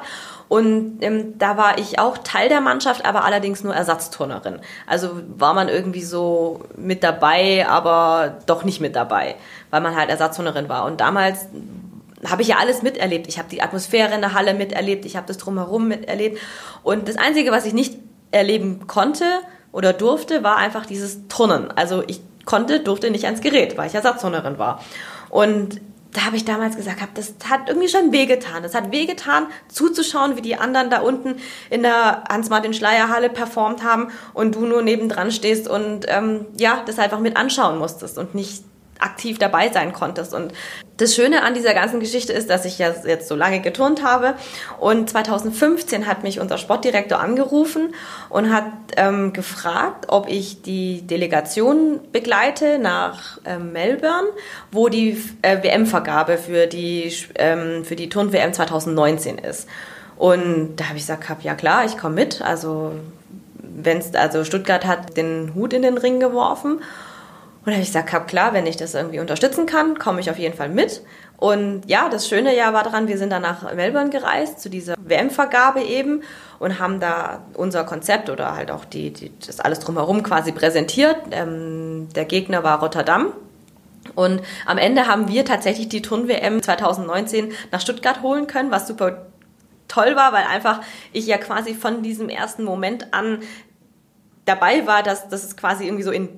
Und 0.49 0.99
ähm, 1.01 1.37
da 1.37 1.57
war 1.57 1.77
ich 1.77 1.99
auch 1.99 2.19
Teil 2.19 2.47
der 2.47 2.61
Mannschaft, 2.61 3.05
aber 3.05 3.25
allerdings 3.25 3.63
nur 3.63 3.73
Ersatzturnerin. 3.73 4.59
Also 4.85 5.09
war 5.35 5.53
man 5.53 5.67
irgendwie 5.67 6.03
so 6.03 6.61
mit 6.77 7.03
dabei, 7.03 7.67
aber 7.67 8.37
doch 8.45 8.63
nicht 8.63 8.79
mit 8.79 8.95
dabei, 8.95 9.35
weil 9.71 9.81
man 9.81 9.95
halt 9.95 10.09
Ersatzturnerin 10.09 10.69
war. 10.69 10.85
Und 10.85 11.01
damals 11.01 11.47
habe 12.25 12.43
ich 12.43 12.49
ja 12.49 12.57
alles 12.57 12.81
miterlebt. 12.81 13.27
Ich 13.27 13.39
habe 13.39 13.49
die 13.49 13.61
Atmosphäre 13.61 14.13
in 14.13 14.21
der 14.21 14.33
Halle 14.33 14.53
miterlebt, 14.53 15.05
ich 15.05 15.17
habe 15.17 15.27
das 15.27 15.37
drumherum 15.37 15.87
miterlebt. 15.87 16.39
Und 16.83 17.09
das 17.09 17.17
Einzige, 17.17 17.51
was 17.51 17.65
ich 17.65 17.73
nicht 17.73 17.97
erleben 18.31 18.87
konnte 18.87 19.25
oder 19.71 19.91
durfte, 19.91 20.43
war 20.43 20.57
einfach 20.57 20.85
dieses 20.85 21.27
Turnen. 21.27 21.71
Also 21.71 22.03
ich 22.07 22.21
konnte, 22.47 22.79
durfte 22.79 23.11
nicht 23.11 23.25
ans 23.25 23.41
Gerät, 23.41 23.77
weil 23.77 23.87
ich 23.87 23.93
Ersatzturnerin 23.93 24.57
war. 24.57 24.83
Und 25.29 25.79
da 26.13 26.25
habe 26.25 26.35
ich 26.35 26.45
damals 26.45 26.75
gesagt, 26.75 26.99
hab, 26.99 27.13
das 27.13 27.35
hat 27.47 27.67
irgendwie 27.67 27.89
schon 27.89 28.11
wehgetan. 28.11 28.63
Es 28.63 28.73
hat 28.73 28.91
wehgetan, 28.91 29.45
zuzuschauen, 29.67 30.35
wie 30.35 30.41
die 30.41 30.55
anderen 30.55 30.89
da 30.89 31.01
unten 31.01 31.35
in 31.69 31.83
der 31.83 32.23
Hans-Martin-Schleier-Halle 32.27 33.29
performt 33.29 33.83
haben 33.83 34.09
und 34.33 34.55
du 34.55 34.65
nur 34.65 34.81
nebendran 34.81 35.31
stehst 35.31 35.67
und 35.67 36.05
ähm, 36.07 36.47
ja, 36.57 36.81
das 36.87 36.97
einfach 36.97 37.19
mit 37.19 37.37
anschauen 37.37 37.77
musstest 37.77 38.17
und 38.17 38.33
nicht 38.33 38.63
aktiv 38.99 39.37
dabei 39.39 39.69
sein 39.69 39.93
konntest. 39.93 40.33
Und 40.33 40.53
das 40.97 41.13
Schöne 41.13 41.43
an 41.43 41.53
dieser 41.53 41.73
ganzen 41.73 41.99
Geschichte 41.99 42.33
ist, 42.33 42.49
dass 42.49 42.65
ich 42.65 42.79
ja 42.79 42.91
jetzt 43.05 43.27
so 43.27 43.35
lange 43.35 43.61
geturnt 43.61 44.03
habe. 44.03 44.33
Und 44.79 45.09
2015 45.09 46.07
hat 46.07 46.23
mich 46.23 46.39
unser 46.39 46.57
Sportdirektor 46.57 47.19
angerufen 47.19 47.93
und 48.29 48.51
hat 48.51 48.65
ähm, 48.97 49.31
gefragt, 49.33 50.05
ob 50.07 50.27
ich 50.27 50.63
die 50.63 51.03
Delegation 51.03 51.99
begleite 52.11 52.79
nach 52.79 53.37
ähm, 53.45 53.71
Melbourne, 53.71 54.29
wo 54.71 54.89
die 54.89 55.23
äh, 55.43 55.61
WM-Vergabe 55.61 56.37
für 56.37 56.65
die, 56.65 57.13
ähm, 57.35 57.85
für 57.85 57.95
die 57.95 58.09
Turn-WM 58.09 58.53
2019 58.53 59.37
ist. 59.37 59.67
Und 60.17 60.77
da 60.77 60.85
habe 60.85 60.97
ich 60.97 61.03
gesagt, 61.03 61.29
hab, 61.29 61.43
ja 61.43 61.53
klar, 61.53 61.85
ich 61.85 61.97
komme 61.97 62.15
mit. 62.15 62.41
Also 62.41 62.93
wenn's, 63.61 64.15
also 64.15 64.43
Stuttgart 64.43 64.85
hat 64.85 65.15
den 65.15 65.53
Hut 65.53 65.73
in 65.73 65.83
den 65.83 65.97
Ring 65.97 66.19
geworfen. 66.19 66.81
Und 67.67 67.71
dann 67.71 67.79
habe 67.79 67.83
ich 67.83 67.89
gesagt, 67.89 68.13
hab 68.13 68.29
klar, 68.29 68.53
wenn 68.53 68.65
ich 68.65 68.77
das 68.77 68.93
irgendwie 68.93 69.19
unterstützen 69.19 69.65
kann, 69.65 69.99
komme 69.99 70.21
ich 70.21 70.31
auf 70.31 70.39
jeden 70.39 70.55
Fall 70.55 70.69
mit. 70.69 71.01
Und 71.35 71.81
ja, 71.85 72.07
das 72.07 72.25
schöne 72.25 72.55
Jahr 72.55 72.71
war 72.71 72.85
daran, 72.85 73.09
wir 73.09 73.17
sind 73.17 73.29
dann 73.29 73.41
nach 73.41 73.73
Melbourne 73.73 74.09
gereist, 74.09 74.61
zu 74.61 74.69
dieser 74.69 74.95
WM-Vergabe 74.97 75.81
eben, 75.81 76.23
und 76.59 76.79
haben 76.79 77.01
da 77.01 77.43
unser 77.55 77.83
Konzept 77.83 78.29
oder 78.29 78.55
halt 78.55 78.71
auch 78.71 78.85
die, 78.85 79.11
die 79.11 79.33
das 79.45 79.59
alles 79.59 79.79
drumherum 79.79 80.23
quasi 80.23 80.53
präsentiert. 80.53 81.17
Ähm, 81.31 82.07
der 82.15 82.23
Gegner 82.23 82.63
war 82.63 82.79
Rotterdam. 82.79 83.33
Und 84.15 84.41
am 84.65 84.77
Ende 84.77 85.07
haben 85.07 85.27
wir 85.27 85.43
tatsächlich 85.43 85.89
die 85.89 86.01
Turn-WM 86.01 86.63
2019 86.63 87.51
nach 87.73 87.81
Stuttgart 87.81 88.21
holen 88.21 88.47
können, 88.47 88.71
was 88.71 88.87
super 88.87 89.25
toll 89.89 90.15
war, 90.15 90.31
weil 90.31 90.45
einfach 90.45 90.79
ich 91.11 91.27
ja 91.27 91.37
quasi 91.37 91.73
von 91.73 92.01
diesem 92.01 92.29
ersten 92.29 92.63
Moment 92.63 93.13
an 93.13 93.39
dabei 94.45 94.87
war, 94.87 95.03
dass, 95.03 95.27
dass 95.27 95.43
es 95.43 95.57
quasi 95.57 95.83
irgendwie 95.83 96.03
so 96.03 96.11
in 96.11 96.29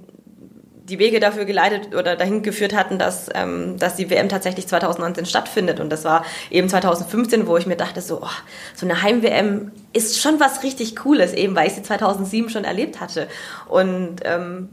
die 0.89 0.99
Wege 0.99 1.19
dafür 1.19 1.45
geleitet 1.45 1.95
oder 1.95 2.15
dahin 2.15 2.43
geführt 2.43 2.75
hatten, 2.75 2.97
dass, 2.97 3.29
ähm, 3.33 3.77
dass 3.77 3.95
die 3.95 4.09
WM 4.09 4.29
tatsächlich 4.29 4.67
2019 4.67 5.25
stattfindet. 5.25 5.79
Und 5.79 5.89
das 5.89 6.03
war 6.03 6.25
eben 6.49 6.69
2015, 6.69 7.47
wo 7.47 7.57
ich 7.57 7.65
mir 7.65 7.77
dachte, 7.77 8.01
so, 8.01 8.21
oh, 8.21 8.27
so 8.75 8.85
eine 8.85 9.01
Heim-WM 9.01 9.71
ist 9.93 10.21
schon 10.21 10.39
was 10.39 10.63
richtig 10.63 10.95
Cooles, 10.95 11.33
eben 11.33 11.55
weil 11.55 11.67
ich 11.67 11.73
sie 11.73 11.83
2007 11.83 12.49
schon 12.49 12.63
erlebt 12.63 12.99
hatte. 12.99 13.27
Und 13.67 14.17
ähm, 14.23 14.69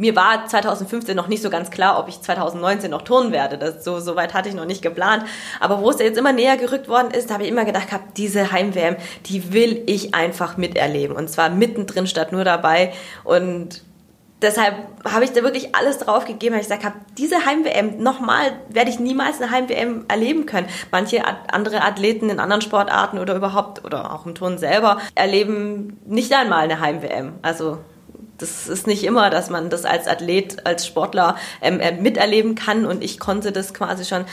mir 0.00 0.16
war 0.16 0.46
2015 0.46 1.14
noch 1.14 1.28
nicht 1.28 1.42
so 1.42 1.50
ganz 1.50 1.70
klar, 1.70 1.98
ob 1.98 2.08
ich 2.08 2.22
2019 2.22 2.90
noch 2.90 3.02
turnen 3.02 3.32
werde. 3.32 3.58
Das, 3.58 3.84
so, 3.84 4.00
so 4.00 4.16
weit 4.16 4.32
hatte 4.32 4.48
ich 4.48 4.54
noch 4.54 4.64
nicht 4.64 4.80
geplant. 4.80 5.24
Aber 5.60 5.82
wo 5.82 5.90
es 5.90 5.98
jetzt 5.98 6.16
immer 6.16 6.32
näher 6.32 6.56
gerückt 6.56 6.88
worden 6.88 7.10
ist, 7.10 7.30
habe 7.30 7.42
ich 7.42 7.50
immer 7.50 7.66
gedacht, 7.66 7.92
hab, 7.92 8.14
diese 8.14 8.50
Heim-WM, 8.50 8.96
die 9.26 9.52
will 9.52 9.82
ich 9.86 10.14
einfach 10.14 10.56
miterleben. 10.56 11.14
Und 11.14 11.28
zwar 11.28 11.50
mittendrin 11.50 12.06
statt 12.06 12.32
nur 12.32 12.44
dabei. 12.44 12.94
Und 13.24 13.82
deshalb 14.42 14.74
habe 15.04 15.24
ich 15.24 15.32
da 15.32 15.42
wirklich 15.42 15.74
alles 15.74 15.98
drauf 15.98 16.24
gegeben, 16.24 16.54
weil 16.54 16.62
ich 16.62 16.68
gesagt 16.68 16.84
habe, 16.84 16.96
diese 17.18 17.44
Heim-WM, 17.44 18.02
nochmal 18.02 18.52
werde 18.68 18.90
ich 18.90 18.98
niemals 18.98 19.40
eine 19.40 19.50
Heim-WM 19.50 20.04
erleben 20.08 20.46
können. 20.46 20.68
Manche 20.90 21.22
andere 21.52 21.82
Athleten 21.82 22.30
in 22.30 22.40
anderen 22.40 22.62
Sportarten 22.62 23.18
oder 23.18 23.34
überhaupt, 23.34 23.84
oder 23.84 24.12
auch 24.12 24.26
im 24.26 24.34
Turnen 24.34 24.58
selber, 24.58 24.98
erleben 25.14 26.00
nicht 26.06 26.32
einmal 26.32 26.64
eine 26.64 26.80
Heim-WM. 26.80 27.34
Also 27.42 27.78
das 28.38 28.68
ist 28.68 28.86
nicht 28.86 29.04
immer, 29.04 29.30
dass 29.30 29.50
man 29.50 29.68
das 29.70 29.84
als 29.84 30.06
Athlet, 30.06 30.66
als 30.66 30.86
Sportler 30.86 31.36
ähm, 31.60 31.78
äh, 31.80 31.92
miterleben 31.92 32.54
kann 32.54 32.86
und 32.86 33.04
ich 33.04 33.18
konnte 33.18 33.52
das 33.52 33.74
quasi 33.74 34.04
schon 34.04 34.24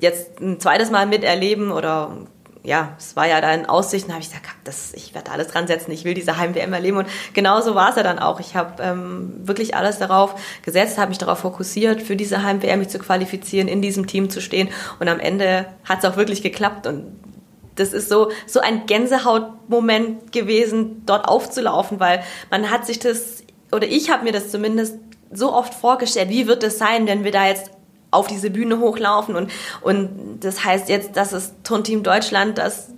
jetzt 0.00 0.40
ein 0.40 0.58
zweites 0.58 0.90
Mal 0.90 1.06
miterleben 1.06 1.70
oder 1.70 2.26
ja, 2.64 2.94
es 2.98 3.14
war 3.14 3.28
ja 3.28 3.42
da 3.42 3.52
in 3.52 3.66
Aussicht, 3.66 4.08
habe 4.08 4.20
ich 4.20 4.28
gesagt, 4.28 4.46
das, 4.64 4.94
ich 4.94 5.14
werde 5.14 5.30
alles 5.30 5.48
dran 5.48 5.66
setzen, 5.66 5.90
ich 5.90 6.04
will 6.04 6.14
diese 6.14 6.38
Heim-WM 6.38 6.72
erleben. 6.72 6.96
Und 6.96 7.08
genauso 7.34 7.74
war 7.74 7.90
es 7.90 7.96
ja 7.96 8.02
dann 8.02 8.18
auch. 8.18 8.40
Ich 8.40 8.56
habe 8.56 8.82
ähm, 8.82 9.34
wirklich 9.46 9.76
alles 9.76 9.98
darauf 9.98 10.34
gesetzt, 10.62 10.96
habe 10.96 11.10
mich 11.10 11.18
darauf 11.18 11.40
fokussiert, 11.40 12.00
für 12.00 12.16
diese 12.16 12.42
Heim-WM 12.42 12.78
mich 12.78 12.88
zu 12.88 12.98
qualifizieren, 12.98 13.68
in 13.68 13.82
diesem 13.82 14.06
Team 14.06 14.30
zu 14.30 14.40
stehen. 14.40 14.70
Und 14.98 15.08
am 15.08 15.20
Ende 15.20 15.66
hat 15.84 15.98
es 15.98 16.10
auch 16.10 16.16
wirklich 16.16 16.42
geklappt. 16.42 16.86
Und 16.86 17.20
das 17.74 17.92
ist 17.92 18.08
so, 18.08 18.30
so 18.46 18.60
ein 18.60 18.86
Gänsehautmoment 18.86 20.32
gewesen, 20.32 21.02
dort 21.04 21.28
aufzulaufen, 21.28 22.00
weil 22.00 22.22
man 22.50 22.70
hat 22.70 22.86
sich 22.86 22.98
das, 22.98 23.44
oder 23.72 23.86
ich 23.86 24.10
habe 24.10 24.24
mir 24.24 24.32
das 24.32 24.50
zumindest 24.50 24.96
so 25.30 25.52
oft 25.52 25.74
vorgestellt, 25.74 26.30
wie 26.30 26.46
wird 26.46 26.62
es 26.62 26.78
sein, 26.78 27.06
wenn 27.06 27.24
wir 27.24 27.32
da 27.32 27.46
jetzt 27.46 27.73
auf 28.14 28.26
diese 28.26 28.50
Bühne 28.50 28.78
hochlaufen 28.78 29.36
und, 29.36 29.50
und 29.80 30.38
das 30.40 30.64
heißt 30.64 30.88
jetzt, 30.88 31.16
das 31.16 31.32
ist 31.32 31.54
Turnteam 31.64 32.02
Deutschland, 32.02 32.58
das 32.58 32.88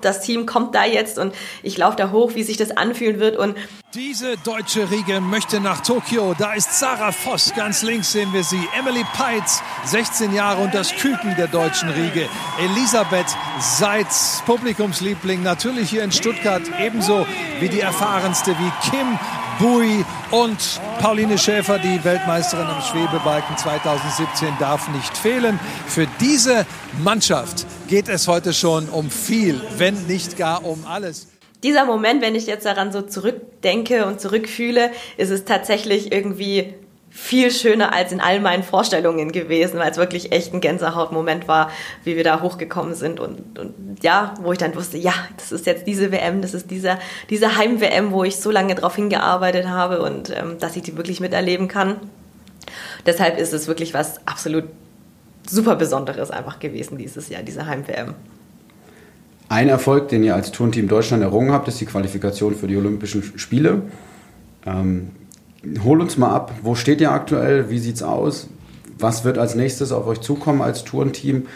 das 0.00 0.20
Team 0.20 0.46
kommt 0.46 0.74
da 0.74 0.84
jetzt 0.84 1.18
und 1.18 1.34
ich 1.62 1.76
laufe 1.76 1.96
da 1.96 2.10
hoch, 2.10 2.34
wie 2.34 2.42
sich 2.42 2.56
das 2.56 2.76
anfühlen 2.76 3.18
wird 3.18 3.36
und 3.36 3.56
diese 3.94 4.36
deutsche 4.44 4.90
Riege 4.90 5.20
möchte 5.20 5.60
nach 5.60 5.80
Tokio. 5.80 6.34
Da 6.38 6.52
ist 6.52 6.78
Sarah 6.78 7.10
Voss, 7.10 7.54
ganz 7.56 7.82
links 7.82 8.12
sehen 8.12 8.34
wir 8.34 8.44
sie. 8.44 8.60
Emily 8.78 9.02
Peitz, 9.14 9.62
16 9.86 10.34
Jahre 10.34 10.62
und 10.62 10.74
das 10.74 10.94
Küken 10.94 11.34
der 11.36 11.46
deutschen 11.46 11.88
Riege. 11.88 12.28
Elisabeth 12.60 13.34
Seitz, 13.60 14.42
Publikumsliebling, 14.44 15.42
natürlich 15.42 15.88
hier 15.88 16.04
in 16.04 16.12
Stuttgart, 16.12 16.62
ebenso 16.78 17.26
wie 17.60 17.70
die 17.70 17.80
erfahrenste 17.80 18.50
wie 18.58 18.90
Kim 18.90 19.18
Bui 19.58 20.04
und 20.30 20.80
Pauline 21.00 21.36
Schäfer, 21.36 21.80
die 21.80 22.04
Weltmeisterin 22.04 22.68
im 22.68 22.80
Schwebebalken 22.80 23.56
2017, 23.56 24.50
darf 24.60 24.88
nicht 24.90 25.16
fehlen. 25.16 25.58
Für 25.88 26.06
diese 26.20 26.64
Mannschaft 27.02 27.66
geht 27.88 28.08
es 28.08 28.28
heute 28.28 28.52
schon 28.52 28.88
um 28.88 29.10
viel, 29.10 29.60
wenn 29.76 30.06
nicht 30.06 30.36
gar 30.36 30.64
um 30.64 30.84
alles. 30.86 31.26
Dieser 31.64 31.84
Moment, 31.86 32.22
wenn 32.22 32.36
ich 32.36 32.46
jetzt 32.46 32.66
daran 32.66 32.92
so 32.92 33.02
zurückdenke 33.02 34.06
und 34.06 34.20
zurückfühle, 34.20 34.92
ist 35.16 35.30
es 35.30 35.44
tatsächlich 35.44 36.12
irgendwie 36.12 36.74
viel 37.10 37.50
schöner 37.50 37.92
als 37.92 38.12
in 38.12 38.20
all 38.20 38.40
meinen 38.40 38.62
Vorstellungen 38.62 39.32
gewesen, 39.32 39.78
weil 39.78 39.90
es 39.90 39.96
wirklich 39.96 40.32
echt 40.32 40.52
ein 40.52 40.60
Gänsehautmoment 40.60 41.48
war, 41.48 41.70
wie 42.04 42.16
wir 42.16 42.24
da 42.24 42.42
hochgekommen 42.42 42.94
sind 42.94 43.18
und, 43.18 43.58
und 43.58 44.02
ja, 44.02 44.34
wo 44.42 44.52
ich 44.52 44.58
dann 44.58 44.74
wusste, 44.74 44.98
ja, 44.98 45.14
das 45.36 45.52
ist 45.52 45.66
jetzt 45.66 45.86
diese 45.86 46.12
WM, 46.12 46.42
das 46.42 46.54
ist 46.54 46.70
dieser, 46.70 46.98
diese 47.30 47.56
Heim-WM, 47.56 48.12
wo 48.12 48.24
ich 48.24 48.36
so 48.36 48.50
lange 48.50 48.74
darauf 48.74 48.94
hingearbeitet 48.96 49.68
habe 49.68 50.02
und 50.02 50.30
ähm, 50.30 50.58
dass 50.58 50.76
ich 50.76 50.82
die 50.82 50.96
wirklich 50.96 51.20
miterleben 51.20 51.66
kann. 51.66 51.96
Deshalb 53.06 53.38
ist 53.38 53.54
es 53.54 53.66
wirklich 53.66 53.94
was 53.94 54.26
absolut 54.26 54.64
super 55.48 55.76
Besonderes 55.76 56.30
einfach 56.30 56.60
gewesen 56.60 56.98
dieses 56.98 57.28
Jahr, 57.30 57.42
diese 57.42 57.66
Heim-WM. 57.66 58.14
Ein 59.48 59.70
Erfolg, 59.70 60.08
den 60.08 60.22
ihr 60.24 60.34
als 60.34 60.52
Turnteam 60.52 60.88
Deutschland 60.88 61.22
errungen 61.22 61.52
habt, 61.52 61.68
ist 61.68 61.80
die 61.80 61.86
Qualifikation 61.86 62.54
für 62.54 62.66
die 62.66 62.76
Olympischen 62.76 63.22
Spiele. 63.38 63.82
Ähm, 64.66 65.12
hol 65.82 66.00
uns 66.00 66.16
mal 66.16 66.30
ab, 66.30 66.52
wo 66.62 66.74
steht 66.74 67.00
ihr 67.00 67.10
aktuell, 67.10 67.70
wie 67.70 67.78
sieht's 67.78 68.02
aus? 68.02 68.48
Was 68.98 69.24
wird 69.24 69.38
als 69.38 69.54
nächstes 69.54 69.92
auf 69.92 70.06
euch 70.06 70.20
zukommen 70.20 70.62
als 70.62 70.84
Tourenteam? 70.84 71.46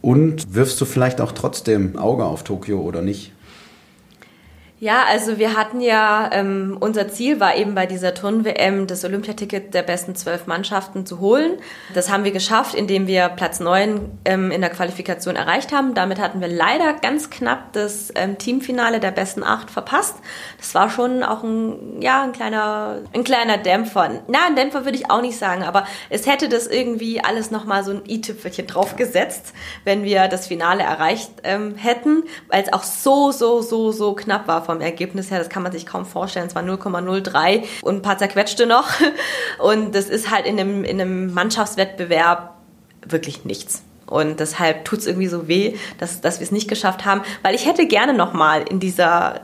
Und 0.00 0.54
wirfst 0.54 0.80
du 0.80 0.84
vielleicht 0.84 1.20
auch 1.20 1.32
trotzdem 1.32 1.98
Auge 1.98 2.24
auf 2.24 2.44
Tokio 2.44 2.80
oder 2.80 3.02
nicht? 3.02 3.32
Ja, 4.80 5.02
also 5.08 5.38
wir 5.38 5.56
hatten 5.56 5.80
ja, 5.80 6.30
ähm, 6.32 6.76
unser 6.78 7.08
Ziel 7.08 7.40
war 7.40 7.56
eben 7.56 7.74
bei 7.74 7.86
dieser 7.86 8.14
Turn-WM 8.14 8.86
das 8.86 9.04
Olympiaticket 9.04 9.74
der 9.74 9.82
besten 9.82 10.14
zwölf 10.14 10.46
Mannschaften 10.46 11.04
zu 11.04 11.18
holen. 11.18 11.58
Das 11.94 12.12
haben 12.12 12.22
wir 12.22 12.30
geschafft, 12.30 12.74
indem 12.76 13.08
wir 13.08 13.28
Platz 13.28 13.58
neun 13.58 14.16
ähm, 14.24 14.52
in 14.52 14.60
der 14.60 14.70
Qualifikation 14.70 15.34
erreicht 15.34 15.72
haben. 15.72 15.94
Damit 15.94 16.20
hatten 16.20 16.40
wir 16.40 16.46
leider 16.46 16.92
ganz 16.92 17.28
knapp 17.28 17.72
das 17.72 18.12
ähm, 18.14 18.38
Teamfinale 18.38 19.00
der 19.00 19.10
besten 19.10 19.42
acht 19.42 19.68
verpasst. 19.68 20.14
Das 20.58 20.76
war 20.76 20.90
schon 20.90 21.24
auch 21.24 21.42
ein, 21.42 22.00
ja, 22.00 22.22
ein 22.22 22.30
kleiner, 22.30 22.98
ein 23.12 23.24
kleiner 23.24 23.58
Dämpfer. 23.58 24.22
Na, 24.28 24.46
ein 24.46 24.54
Dämpfer 24.54 24.84
würde 24.84 24.96
ich 24.96 25.10
auch 25.10 25.22
nicht 25.22 25.38
sagen, 25.38 25.64
aber 25.64 25.86
es 26.08 26.28
hätte 26.28 26.48
das 26.48 26.68
irgendwie 26.68 27.20
alles 27.20 27.50
nochmal 27.50 27.82
so 27.82 27.90
ein 27.90 28.02
i-Tüpfelchen 28.06 28.68
draufgesetzt, 28.68 29.54
wenn 29.82 30.04
wir 30.04 30.28
das 30.28 30.46
Finale 30.46 30.84
erreicht 30.84 31.32
ähm, 31.42 31.74
hätten, 31.74 32.22
weil 32.46 32.62
es 32.62 32.72
auch 32.72 32.84
so, 32.84 33.32
so, 33.32 33.60
so, 33.60 33.90
so 33.90 34.14
knapp 34.14 34.46
war 34.46 34.67
vom 34.68 34.82
Ergebnis 34.82 35.30
her, 35.30 35.38
das 35.38 35.48
kann 35.48 35.62
man 35.62 35.72
sich 35.72 35.86
kaum 35.86 36.04
vorstellen. 36.04 36.46
Es 36.46 36.54
war 36.54 36.62
0,03 36.62 37.64
und 37.80 37.96
ein 37.96 38.02
paar 38.02 38.18
zerquetschte 38.18 38.66
noch. 38.66 38.90
Und 39.58 39.94
das 39.94 40.10
ist 40.10 40.30
halt 40.30 40.44
in 40.44 40.60
einem, 40.60 40.84
in 40.84 41.00
einem 41.00 41.32
Mannschaftswettbewerb 41.32 42.54
wirklich 43.06 43.46
nichts. 43.46 43.82
Und 44.04 44.40
deshalb 44.40 44.84
tut 44.84 44.98
es 44.98 45.06
irgendwie 45.06 45.26
so 45.26 45.48
weh, 45.48 45.76
dass, 45.96 46.20
dass 46.20 46.40
wir 46.40 46.44
es 46.44 46.52
nicht 46.52 46.68
geschafft 46.68 47.06
haben, 47.06 47.22
weil 47.42 47.54
ich 47.54 47.66
hätte 47.66 47.86
gerne 47.86 48.12
nochmal 48.12 48.62
in 48.68 48.78
dieser 48.78 49.40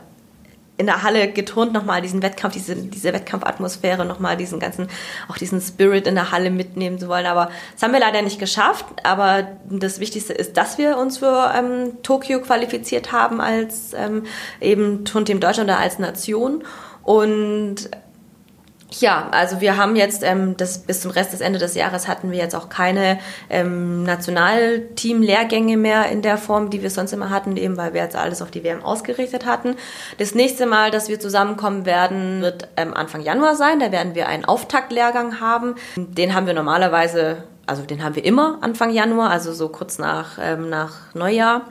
in 0.76 0.86
der 0.86 1.02
Halle 1.04 1.30
geturnt 1.30 1.72
nochmal 1.72 2.02
diesen 2.02 2.22
Wettkampf, 2.22 2.54
diese, 2.54 2.74
diese 2.74 3.12
Wettkampfatmosphäre, 3.12 4.04
nochmal 4.04 4.36
diesen 4.36 4.58
ganzen, 4.58 4.88
auch 5.28 5.38
diesen 5.38 5.60
Spirit 5.60 6.06
in 6.06 6.16
der 6.16 6.32
Halle 6.32 6.50
mitnehmen 6.50 6.98
zu 6.98 7.08
wollen. 7.08 7.26
Aber 7.26 7.50
das 7.72 7.82
haben 7.82 7.92
wir 7.92 8.00
leider 8.00 8.22
nicht 8.22 8.40
geschafft. 8.40 8.84
Aber 9.04 9.46
das 9.68 10.00
Wichtigste 10.00 10.32
ist, 10.32 10.56
dass 10.56 10.76
wir 10.76 10.98
uns 10.98 11.18
für 11.18 11.52
ähm, 11.56 12.02
Tokio 12.02 12.40
qualifiziert 12.40 13.12
haben 13.12 13.40
als 13.40 13.92
ähm, 13.94 14.24
eben 14.60 15.04
Turnteam 15.04 15.38
Deutschland 15.38 15.70
oder 15.70 15.78
als 15.78 16.00
Nation. 16.00 16.64
Und 17.04 17.90
ja, 18.90 19.28
also 19.30 19.60
wir 19.60 19.76
haben 19.76 19.96
jetzt 19.96 20.22
ähm, 20.22 20.56
das, 20.56 20.78
bis 20.78 21.00
zum 21.00 21.10
Rest 21.10 21.32
des 21.32 21.40
Ende 21.40 21.58
des 21.58 21.74
Jahres 21.74 22.06
hatten 22.06 22.30
wir 22.30 22.38
jetzt 22.38 22.54
auch 22.54 22.68
keine 22.68 23.18
ähm, 23.50 24.04
Nationalteam-Lehrgänge 24.04 25.76
mehr 25.76 26.08
in 26.10 26.22
der 26.22 26.38
Form, 26.38 26.70
die 26.70 26.82
wir 26.82 26.90
sonst 26.90 27.12
immer 27.12 27.30
hatten, 27.30 27.56
eben 27.56 27.76
weil 27.76 27.94
wir 27.94 28.02
jetzt 28.02 28.16
alles 28.16 28.42
auf 28.42 28.50
die 28.50 28.62
WM 28.62 28.84
ausgerichtet 28.84 29.46
hatten. 29.46 29.76
Das 30.18 30.34
nächste 30.34 30.66
Mal, 30.66 30.90
dass 30.90 31.08
wir 31.08 31.18
zusammenkommen 31.18 31.86
werden, 31.86 32.42
wird 32.42 32.68
ähm, 32.76 32.94
Anfang 32.94 33.22
Januar 33.22 33.56
sein. 33.56 33.80
Da 33.80 33.90
werden 33.90 34.14
wir 34.14 34.28
einen 34.28 34.44
Auftaktlehrgang 34.44 35.40
haben. 35.40 35.74
Den 35.96 36.34
haben 36.34 36.46
wir 36.46 36.54
normalerweise, 36.54 37.44
also 37.66 37.82
den 37.82 38.04
haben 38.04 38.14
wir 38.14 38.24
immer 38.24 38.58
Anfang 38.60 38.90
Januar, 38.90 39.30
also 39.30 39.52
so 39.52 39.68
kurz 39.68 39.98
nach, 39.98 40.38
ähm, 40.40 40.68
nach 40.68 41.14
Neujahr. 41.14 41.62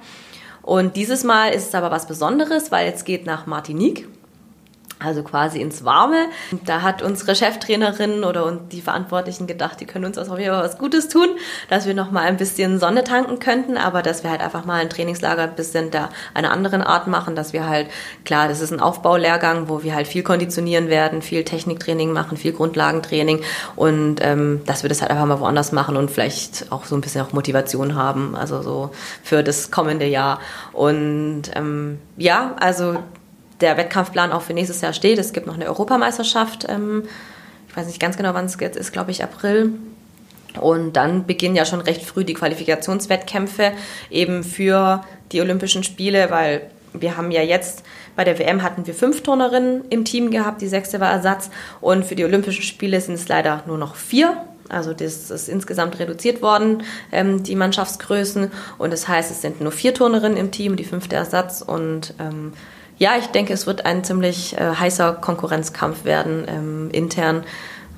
Und 0.61 0.95
dieses 0.95 1.23
Mal 1.23 1.49
ist 1.49 1.67
es 1.69 1.75
aber 1.75 1.91
was 1.91 2.07
Besonderes, 2.07 2.71
weil 2.71 2.87
jetzt 2.87 3.05
geht 3.05 3.25
nach 3.25 3.45
Martinique 3.45 4.07
also 5.03 5.23
quasi 5.23 5.59
ins 5.59 5.83
Warme. 5.83 6.27
Da 6.65 6.81
hat 6.81 7.01
unsere 7.01 7.35
Cheftrainerin 7.35 8.23
oder 8.23 8.51
die 8.71 8.81
Verantwortlichen 8.81 9.47
gedacht, 9.47 9.79
die 9.81 9.85
können 9.85 10.05
uns 10.05 10.17
auf 10.17 10.39
jeden 10.39 10.51
Fall 10.51 10.63
was 10.63 10.77
Gutes 10.77 11.09
tun, 11.09 11.29
dass 11.69 11.85
wir 11.85 11.93
noch 11.93 12.11
mal 12.11 12.21
ein 12.21 12.37
bisschen 12.37 12.79
Sonne 12.79 13.03
tanken 13.03 13.39
könnten, 13.39 13.77
aber 13.77 14.01
dass 14.01 14.23
wir 14.23 14.31
halt 14.31 14.41
einfach 14.41 14.65
mal 14.65 14.81
ein 14.81 14.89
Trainingslager 14.89 15.43
ein 15.43 15.55
bisschen 15.55 15.91
da 15.91 16.09
einer 16.33 16.51
anderen 16.51 16.81
Art 16.81 17.07
machen, 17.07 17.35
dass 17.35 17.53
wir 17.53 17.67
halt, 17.67 17.87
klar, 18.25 18.47
das 18.47 18.61
ist 18.61 18.71
ein 18.71 18.79
Aufbaulehrgang, 18.79 19.69
wo 19.69 19.83
wir 19.83 19.95
halt 19.95 20.07
viel 20.07 20.23
konditionieren 20.23 20.89
werden, 20.89 21.21
viel 21.21 21.43
Techniktraining 21.43 22.11
machen, 22.11 22.37
viel 22.37 22.53
Grundlagentraining 22.53 23.41
und 23.75 24.17
ähm, 24.21 24.61
dass 24.65 24.83
wir 24.83 24.89
das 24.89 25.01
halt 25.01 25.11
einfach 25.11 25.25
mal 25.25 25.39
woanders 25.39 25.71
machen 25.71 25.97
und 25.97 26.11
vielleicht 26.11 26.71
auch 26.71 26.85
so 26.85 26.95
ein 26.95 27.01
bisschen 27.01 27.21
auch 27.21 27.33
Motivation 27.33 27.95
haben, 27.95 28.35
also 28.35 28.61
so 28.61 28.91
für 29.23 29.43
das 29.43 29.71
kommende 29.71 30.05
Jahr. 30.05 30.39
Und 30.71 31.43
ähm, 31.55 31.99
ja, 32.17 32.55
also 32.59 32.97
der 33.63 33.77
Wettkampfplan 33.77 34.31
auch 34.31 34.41
für 34.41 34.53
nächstes 34.53 34.81
Jahr 34.81 34.93
steht. 34.93 35.17
Es 35.17 35.33
gibt 35.33 35.47
noch 35.47 35.55
eine 35.55 35.65
Europameisterschaft. 35.65 36.67
Ähm, 36.69 37.03
ich 37.67 37.75
weiß 37.75 37.87
nicht 37.87 37.99
ganz 37.99 38.17
genau, 38.17 38.33
wann 38.33 38.45
es 38.45 38.57
geht, 38.57 38.75
ist, 38.75 38.91
glaube 38.91 39.11
ich, 39.11 39.23
April. 39.23 39.73
Und 40.61 40.93
dann 40.93 41.25
beginnen 41.25 41.55
ja 41.55 41.65
schon 41.65 41.81
recht 41.81 42.03
früh 42.03 42.23
die 42.23 42.35
Qualifikationswettkämpfe 42.35 43.71
eben 44.11 44.43
für 44.43 45.03
die 45.31 45.41
Olympischen 45.41 45.83
Spiele, 45.83 46.29
weil 46.29 46.69
wir 46.93 47.17
haben 47.17 47.31
ja 47.31 47.41
jetzt 47.41 47.83
bei 48.15 48.23
der 48.23 48.37
WM 48.37 48.61
hatten 48.61 48.85
wir 48.85 48.93
fünf 48.93 49.23
Turnerinnen 49.23 49.85
im 49.89 50.05
Team 50.05 50.29
gehabt, 50.29 50.61
die 50.61 50.67
sechste 50.67 50.99
war 50.99 51.11
Ersatz 51.11 51.49
und 51.81 52.05
für 52.05 52.15
die 52.15 52.23
Olympischen 52.23 52.61
Spiele 52.61 53.01
sind 53.01 53.15
es 53.15 53.27
leider 53.27 53.63
nur 53.65 53.79
noch 53.79 53.95
vier. 53.95 54.37
Also 54.69 54.93
das 54.93 55.29
ist 55.29 55.49
insgesamt 55.49 55.99
reduziert 55.99 56.41
worden, 56.41 56.83
ähm, 57.11 57.43
die 57.43 57.55
Mannschaftsgrößen. 57.55 58.51
Und 58.77 58.93
das 58.93 59.07
heißt, 59.07 59.29
es 59.31 59.41
sind 59.41 59.61
nur 59.61 59.71
vier 59.71 59.93
Turnerinnen 59.93 60.37
im 60.37 60.51
Team, 60.51 60.75
die 60.75 60.83
fünfte 60.83 61.15
Ersatz. 61.15 61.61
Und 61.61 62.13
ähm, 62.19 62.53
ja, 62.97 63.11
ich 63.19 63.27
denke, 63.27 63.53
es 63.53 63.67
wird 63.67 63.85
ein 63.85 64.03
ziemlich 64.03 64.57
äh, 64.57 64.75
heißer 64.75 65.13
Konkurrenzkampf 65.13 66.05
werden 66.05 66.45
ähm, 66.47 66.89
intern, 66.91 67.43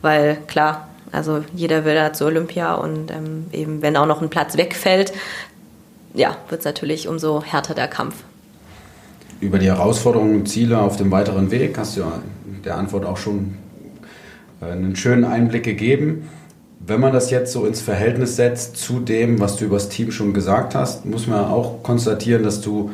weil 0.02 0.38
klar, 0.48 0.88
also 1.12 1.44
jeder 1.54 1.86
will 1.86 1.96
da 1.96 2.14
zur 2.14 2.28
Olympia 2.28 2.76
und 2.76 3.12
ähm, 3.12 3.46
eben 3.52 3.82
wenn 3.82 3.98
auch 3.98 4.06
noch 4.06 4.22
ein 4.22 4.30
Platz 4.30 4.58
wegfällt, 4.58 5.14
ja, 6.14 6.38
wird 6.50 6.60
es 6.60 6.66
natürlich 6.66 7.08
umso 7.08 7.44
härter 7.44 7.74
der 7.74 7.88
Kampf. 7.88 8.16
Über 9.42 9.60
die 9.60 9.68
Herausforderungen 9.68 10.36
und 10.36 10.48
Ziele 10.48 10.80
auf 10.80 10.96
dem 10.96 11.12
weiteren 11.12 11.52
Weg 11.52 11.78
hast 11.78 11.98
du 11.98 12.02
ja 12.02 12.22
der 12.64 12.78
Antwort 12.78 13.06
auch 13.06 13.18
schon 13.18 13.58
äh, 14.62 14.72
einen 14.72 14.96
schönen 14.96 15.26
Einblick 15.26 15.64
gegeben. 15.64 16.30
Wenn 16.88 17.00
man 17.00 17.14
das 17.14 17.32
jetzt 17.32 17.52
so 17.52 17.66
ins 17.66 17.82
Verhältnis 17.82 18.36
setzt 18.36 18.78
zu 18.78 19.00
dem, 19.00 19.40
was 19.40 19.58
du 19.58 19.66
über 19.66 19.78
das 19.78 19.90
Team 19.90 20.12
schon 20.12 20.34
gesagt 20.34 20.76
hast, 20.76 21.06
muss 21.06 21.28
man 21.28 21.46
auch 21.46 21.84
konstatieren, 21.84 22.44
dass 22.44 22.62
du 22.62 22.92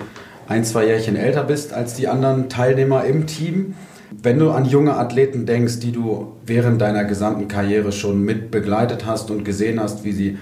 ein, 0.52 0.66
zwei 0.66 0.86
Jährchen 0.86 1.16
älter 1.16 1.44
bist 1.44 1.72
als 1.72 1.94
die 1.94 2.10
anderen 2.10 2.50
Teilnehmer 2.50 3.06
im 3.06 3.26
Team. 3.26 3.74
Wenn 4.22 4.38
du 4.38 4.52
an 4.52 4.66
junge 4.66 4.98
Athleten 4.98 5.46
denkst, 5.46 5.80
die 5.80 5.94
du 5.94 6.34
während 6.46 6.82
deiner 6.82 7.06
gesamten 7.06 7.48
Karriere 7.48 7.94
schon 7.94 8.22
mit 8.24 8.52
begleitet 8.52 9.06
hast 9.06 9.32
und 9.32 9.46
gesehen 9.46 9.80
hast, 9.80 10.04
wie 10.04 10.12
sie 10.12 10.38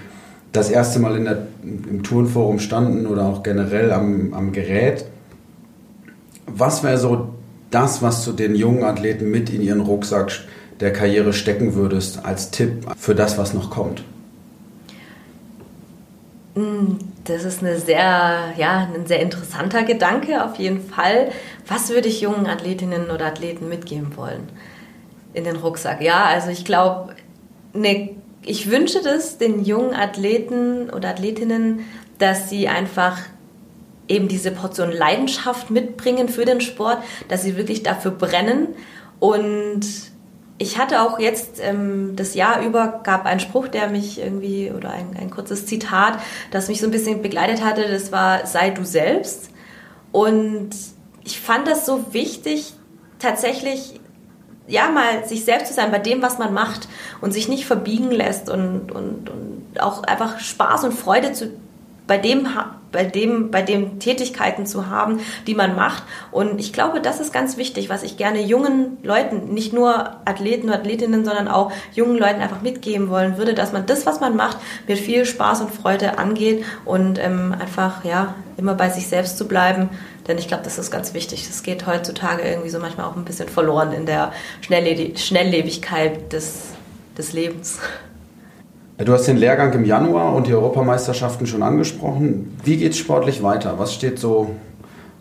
das 0.50 0.68
erste 0.68 0.98
Mal 0.98 1.16
in 1.16 1.24
der, 1.26 1.46
im 1.62 2.02
Turnforum 2.02 2.58
standen 2.58 3.06
oder 3.06 3.24
auch 3.24 3.44
generell 3.44 3.92
am, 3.92 4.34
am 4.34 4.50
Gerät, 4.50 5.04
was 6.46 6.82
wäre 6.82 6.98
so 6.98 7.28
das, 7.70 8.02
was 8.02 8.24
du 8.24 8.32
den 8.32 8.56
jungen 8.56 8.82
Athleten 8.82 9.30
mit 9.30 9.48
in 9.48 9.62
ihren 9.62 9.80
Rucksack 9.80 10.32
der 10.80 10.92
Karriere 10.92 11.32
stecken 11.32 11.76
würdest 11.76 12.24
als 12.24 12.50
Tipp 12.50 12.84
für 12.96 13.14
das, 13.14 13.38
was 13.38 13.54
noch 13.54 13.70
kommt? 13.70 14.02
Hm, 16.54 16.98
das 17.24 17.44
ist 17.44 17.62
eine 17.62 17.78
sehr, 17.78 18.52
ja, 18.56 18.88
ein 18.92 19.06
sehr 19.06 19.20
interessanter 19.20 19.84
Gedanke 19.84 20.44
auf 20.44 20.56
jeden 20.56 20.82
Fall. 20.82 21.30
Was 21.66 21.90
würde 21.90 22.08
ich 22.08 22.20
jungen 22.20 22.46
Athletinnen 22.46 23.10
oder 23.10 23.26
Athleten 23.26 23.68
mitgeben 23.68 24.16
wollen 24.16 24.48
in 25.32 25.44
den 25.44 25.56
Rucksack? 25.56 26.02
Ja, 26.02 26.24
also 26.24 26.50
ich 26.50 26.64
glaube, 26.64 27.14
ne, 27.72 28.16
ich 28.42 28.70
wünsche 28.70 29.02
das 29.02 29.38
den 29.38 29.64
jungen 29.64 29.94
Athleten 29.94 30.90
oder 30.90 31.10
Athletinnen, 31.10 31.84
dass 32.18 32.50
sie 32.50 32.68
einfach 32.68 33.18
eben 34.08 34.26
diese 34.26 34.50
Portion 34.50 34.90
Leidenschaft 34.90 35.70
mitbringen 35.70 36.28
für 36.28 36.44
den 36.44 36.60
Sport, 36.60 36.98
dass 37.28 37.44
sie 37.44 37.56
wirklich 37.56 37.84
dafür 37.84 38.10
brennen 38.10 38.68
und 39.20 39.82
ich 40.60 40.76
hatte 40.76 41.00
auch 41.00 41.18
jetzt 41.18 41.58
ähm, 41.58 42.16
das 42.16 42.34
Jahr 42.34 42.60
über 42.60 43.00
gab 43.02 43.24
einen 43.24 43.40
Spruch, 43.40 43.68
der 43.68 43.88
mich 43.88 44.20
irgendwie 44.20 44.70
oder 44.70 44.90
ein, 44.90 45.16
ein 45.18 45.30
kurzes 45.30 45.64
Zitat, 45.64 46.18
das 46.50 46.68
mich 46.68 46.80
so 46.80 46.86
ein 46.86 46.90
bisschen 46.90 47.22
begleitet 47.22 47.64
hatte. 47.64 47.90
Das 47.90 48.12
war 48.12 48.46
sei 48.46 48.68
du 48.68 48.84
selbst. 48.84 49.48
Und 50.12 50.68
ich 51.24 51.40
fand 51.40 51.66
das 51.66 51.86
so 51.86 52.12
wichtig, 52.12 52.74
tatsächlich 53.18 54.00
ja 54.68 54.90
mal 54.90 55.26
sich 55.26 55.46
selbst 55.46 55.68
zu 55.68 55.72
sein 55.72 55.90
bei 55.90 55.98
dem, 55.98 56.20
was 56.20 56.36
man 56.36 56.52
macht 56.52 56.88
und 57.22 57.32
sich 57.32 57.48
nicht 57.48 57.64
verbiegen 57.64 58.10
lässt 58.10 58.50
und, 58.50 58.92
und, 58.92 59.30
und 59.30 59.80
auch 59.80 60.02
einfach 60.02 60.40
Spaß 60.40 60.84
und 60.84 60.92
Freude 60.92 61.32
zu 61.32 61.52
bei 62.06 62.18
dem, 62.18 62.48
bei 62.92 63.04
dem, 63.04 63.50
bei 63.50 63.62
dem 63.62 63.98
Tätigkeiten 64.00 64.66
zu 64.66 64.88
haben, 64.88 65.20
die 65.46 65.54
man 65.54 65.76
macht. 65.76 66.02
Und 66.30 66.58
ich 66.58 66.72
glaube, 66.72 67.00
das 67.00 67.20
ist 67.20 67.32
ganz 67.32 67.56
wichtig, 67.56 67.88
was 67.88 68.02
ich 68.02 68.16
gerne 68.16 68.42
jungen 68.42 68.98
Leuten, 69.02 69.52
nicht 69.54 69.72
nur 69.72 70.16
Athleten 70.24 70.68
und 70.68 70.74
Athletinnen, 70.74 71.24
sondern 71.24 71.48
auch 71.48 71.72
jungen 71.94 72.18
Leuten 72.18 72.40
einfach 72.40 72.62
mitgeben 72.62 73.08
wollen 73.08 73.38
würde, 73.38 73.54
dass 73.54 73.72
man 73.72 73.86
das, 73.86 74.06
was 74.06 74.20
man 74.20 74.36
macht, 74.36 74.58
mit 74.86 74.98
viel 74.98 75.24
Spaß 75.24 75.60
und 75.60 75.70
Freude 75.70 76.18
angeht 76.18 76.64
und 76.84 77.18
ähm, 77.18 77.54
einfach, 77.58 78.04
ja, 78.04 78.34
immer 78.56 78.74
bei 78.74 78.90
sich 78.90 79.06
selbst 79.06 79.38
zu 79.38 79.48
bleiben. 79.48 79.88
Denn 80.28 80.38
ich 80.38 80.48
glaube, 80.48 80.62
das 80.62 80.78
ist 80.78 80.90
ganz 80.90 81.14
wichtig. 81.14 81.46
Das 81.46 81.62
geht 81.62 81.86
heutzutage 81.86 82.42
irgendwie 82.42 82.68
so 82.68 82.78
manchmal 82.78 83.06
auch 83.06 83.16
ein 83.16 83.24
bisschen 83.24 83.48
verloren 83.48 83.92
in 83.92 84.06
der 84.06 84.32
Schnelllebigkeit 84.60 86.32
des, 86.32 86.68
des 87.16 87.32
Lebens. 87.32 87.78
Du 89.04 89.14
hast 89.14 89.26
den 89.26 89.38
Lehrgang 89.38 89.72
im 89.72 89.86
Januar 89.86 90.34
und 90.34 90.46
die 90.46 90.52
Europameisterschaften 90.52 91.46
schon 91.46 91.62
angesprochen. 91.62 92.54
Wie 92.64 92.76
geht 92.76 92.92
es 92.92 92.98
sportlich 92.98 93.42
weiter? 93.42 93.78
Was 93.78 93.94
steht 93.94 94.18
so 94.18 94.54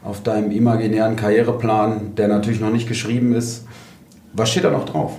auf 0.03 0.21
deinem 0.21 0.51
imaginären 0.51 1.15
Karriereplan, 1.15 2.13
der 2.15 2.27
natürlich 2.27 2.59
noch 2.59 2.71
nicht 2.71 2.89
geschrieben 2.89 3.33
ist? 3.33 3.65
Was 4.33 4.51
steht 4.51 4.65
da 4.65 4.69
noch 4.69 4.83
drauf? 4.83 5.13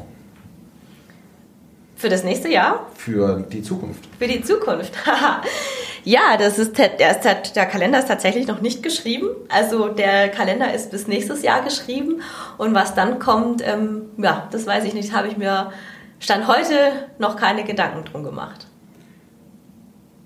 Für 1.96 2.10
das 2.10 2.22
nächste 2.22 2.50
Jahr? 2.50 2.86
Für 2.96 3.42
die 3.50 3.62
Zukunft. 3.62 4.06
Für 4.18 4.28
die 4.28 4.42
Zukunft. 4.42 4.92
ja, 6.04 6.36
das 6.38 6.58
ist 6.58 6.76
der, 6.76 6.90
der, 6.90 7.66
Kalender 7.66 8.00
ist 8.00 8.08
tatsächlich 8.08 8.46
noch 8.46 8.60
nicht 8.60 8.82
geschrieben. 8.82 9.28
Also 9.48 9.88
der 9.88 10.28
Kalender 10.28 10.74
ist 10.74 10.90
bis 10.90 11.08
nächstes 11.08 11.42
Jahr 11.42 11.62
geschrieben. 11.62 12.20
Und 12.58 12.74
was 12.74 12.94
dann 12.94 13.20
kommt, 13.20 13.66
ähm, 13.66 14.02
ja, 14.18 14.48
das 14.50 14.66
weiß 14.66 14.84
ich 14.84 14.92
nicht. 14.92 15.14
Habe 15.14 15.28
ich 15.28 15.38
mir 15.38 15.72
Stand 16.20 16.46
heute 16.46 16.74
noch 17.18 17.36
keine 17.36 17.64
Gedanken 17.64 18.04
drum 18.04 18.22
gemacht. 18.22 18.66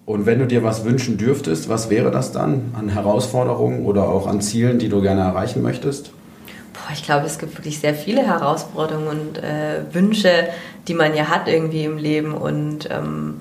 Und 0.07 0.27
wenn 0.27 0.39
du 0.39 0.47
dir 0.47 0.63
was 0.63 0.85
wünschen 0.85 1.17
dürftest, 1.17 1.69
was 1.69 1.89
wäre 1.89 2.11
das 2.11 2.33
dann 2.33 2.75
an 2.77 2.91
Herausforderungen 2.91 3.87
oder 3.87 4.09
auch 4.09 4.27
an 4.27 4.43
Zielen, 4.43 4.79
die 4.79 4.91
du 4.91 5.01
gerne 5.01 5.23
erreichen 5.23 5.63
möchtest? 5.63 6.11
Boah, 6.75 6.93
ich 6.93 7.05
glaube, 7.05 7.25
es 7.25 7.39
gibt 7.39 7.57
wirklich 7.57 7.79
sehr 7.79 7.95
viele 7.95 8.27
Herausforderungen 8.27 9.09
und 9.09 9.39
äh, 9.39 9.83
Wünsche, 9.93 10.49
die 10.89 10.95
man 10.95 11.15
ja 11.15 11.29
hat 11.29 11.49
irgendwie 11.49 11.85
im 11.85 11.97
Leben. 11.97 12.35
Und 12.35 12.91
ähm, 12.91 13.41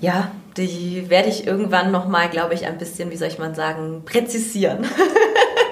ja, 0.00 0.32
die 0.56 1.08
werde 1.08 1.28
ich 1.28 1.46
irgendwann 1.46 1.92
nochmal, 1.92 2.30
glaube 2.30 2.54
ich, 2.54 2.66
ein 2.66 2.78
bisschen, 2.78 3.10
wie 3.10 3.16
soll 3.16 3.28
ich 3.28 3.38
mal 3.38 3.54
sagen, 3.54 4.02
präzisieren. 4.06 4.86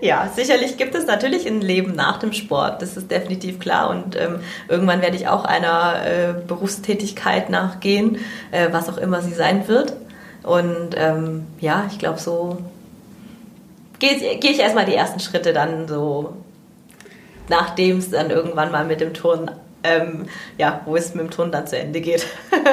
Ja, 0.00 0.30
sicherlich 0.34 0.78
gibt 0.78 0.94
es 0.94 1.06
natürlich 1.06 1.46
ein 1.46 1.60
Leben 1.60 1.94
nach 1.94 2.18
dem 2.18 2.32
Sport, 2.32 2.80
das 2.80 2.96
ist 2.96 3.10
definitiv 3.10 3.58
klar. 3.58 3.90
Und 3.90 4.16
ähm, 4.16 4.40
irgendwann 4.68 5.02
werde 5.02 5.16
ich 5.16 5.28
auch 5.28 5.44
einer 5.44 6.06
äh, 6.06 6.34
Berufstätigkeit 6.46 7.50
nachgehen, 7.50 8.18
äh, 8.50 8.68
was 8.72 8.88
auch 8.88 8.96
immer 8.96 9.20
sie 9.20 9.34
sein 9.34 9.68
wird. 9.68 9.94
Und 10.42 10.90
ähm, 10.96 11.46
ja, 11.60 11.86
ich 11.90 11.98
glaube, 11.98 12.18
so 12.18 12.58
gehe 13.98 14.38
geh 14.38 14.48
ich 14.48 14.60
erstmal 14.60 14.86
die 14.86 14.94
ersten 14.94 15.20
Schritte 15.20 15.52
dann 15.52 15.86
so, 15.86 16.34
nachdem 17.48 17.98
es 17.98 18.10
dann 18.10 18.30
irgendwann 18.30 18.72
mal 18.72 18.86
mit 18.86 19.02
dem 19.02 19.12
Turn, 19.12 19.50
ähm, 19.84 20.26
ja, 20.56 20.80
wo 20.86 20.96
es 20.96 21.14
mit 21.14 21.24
dem 21.24 21.30
Turn 21.30 21.52
dann 21.52 21.66
zu 21.66 21.78
Ende 21.78 22.00
geht. 22.00 22.26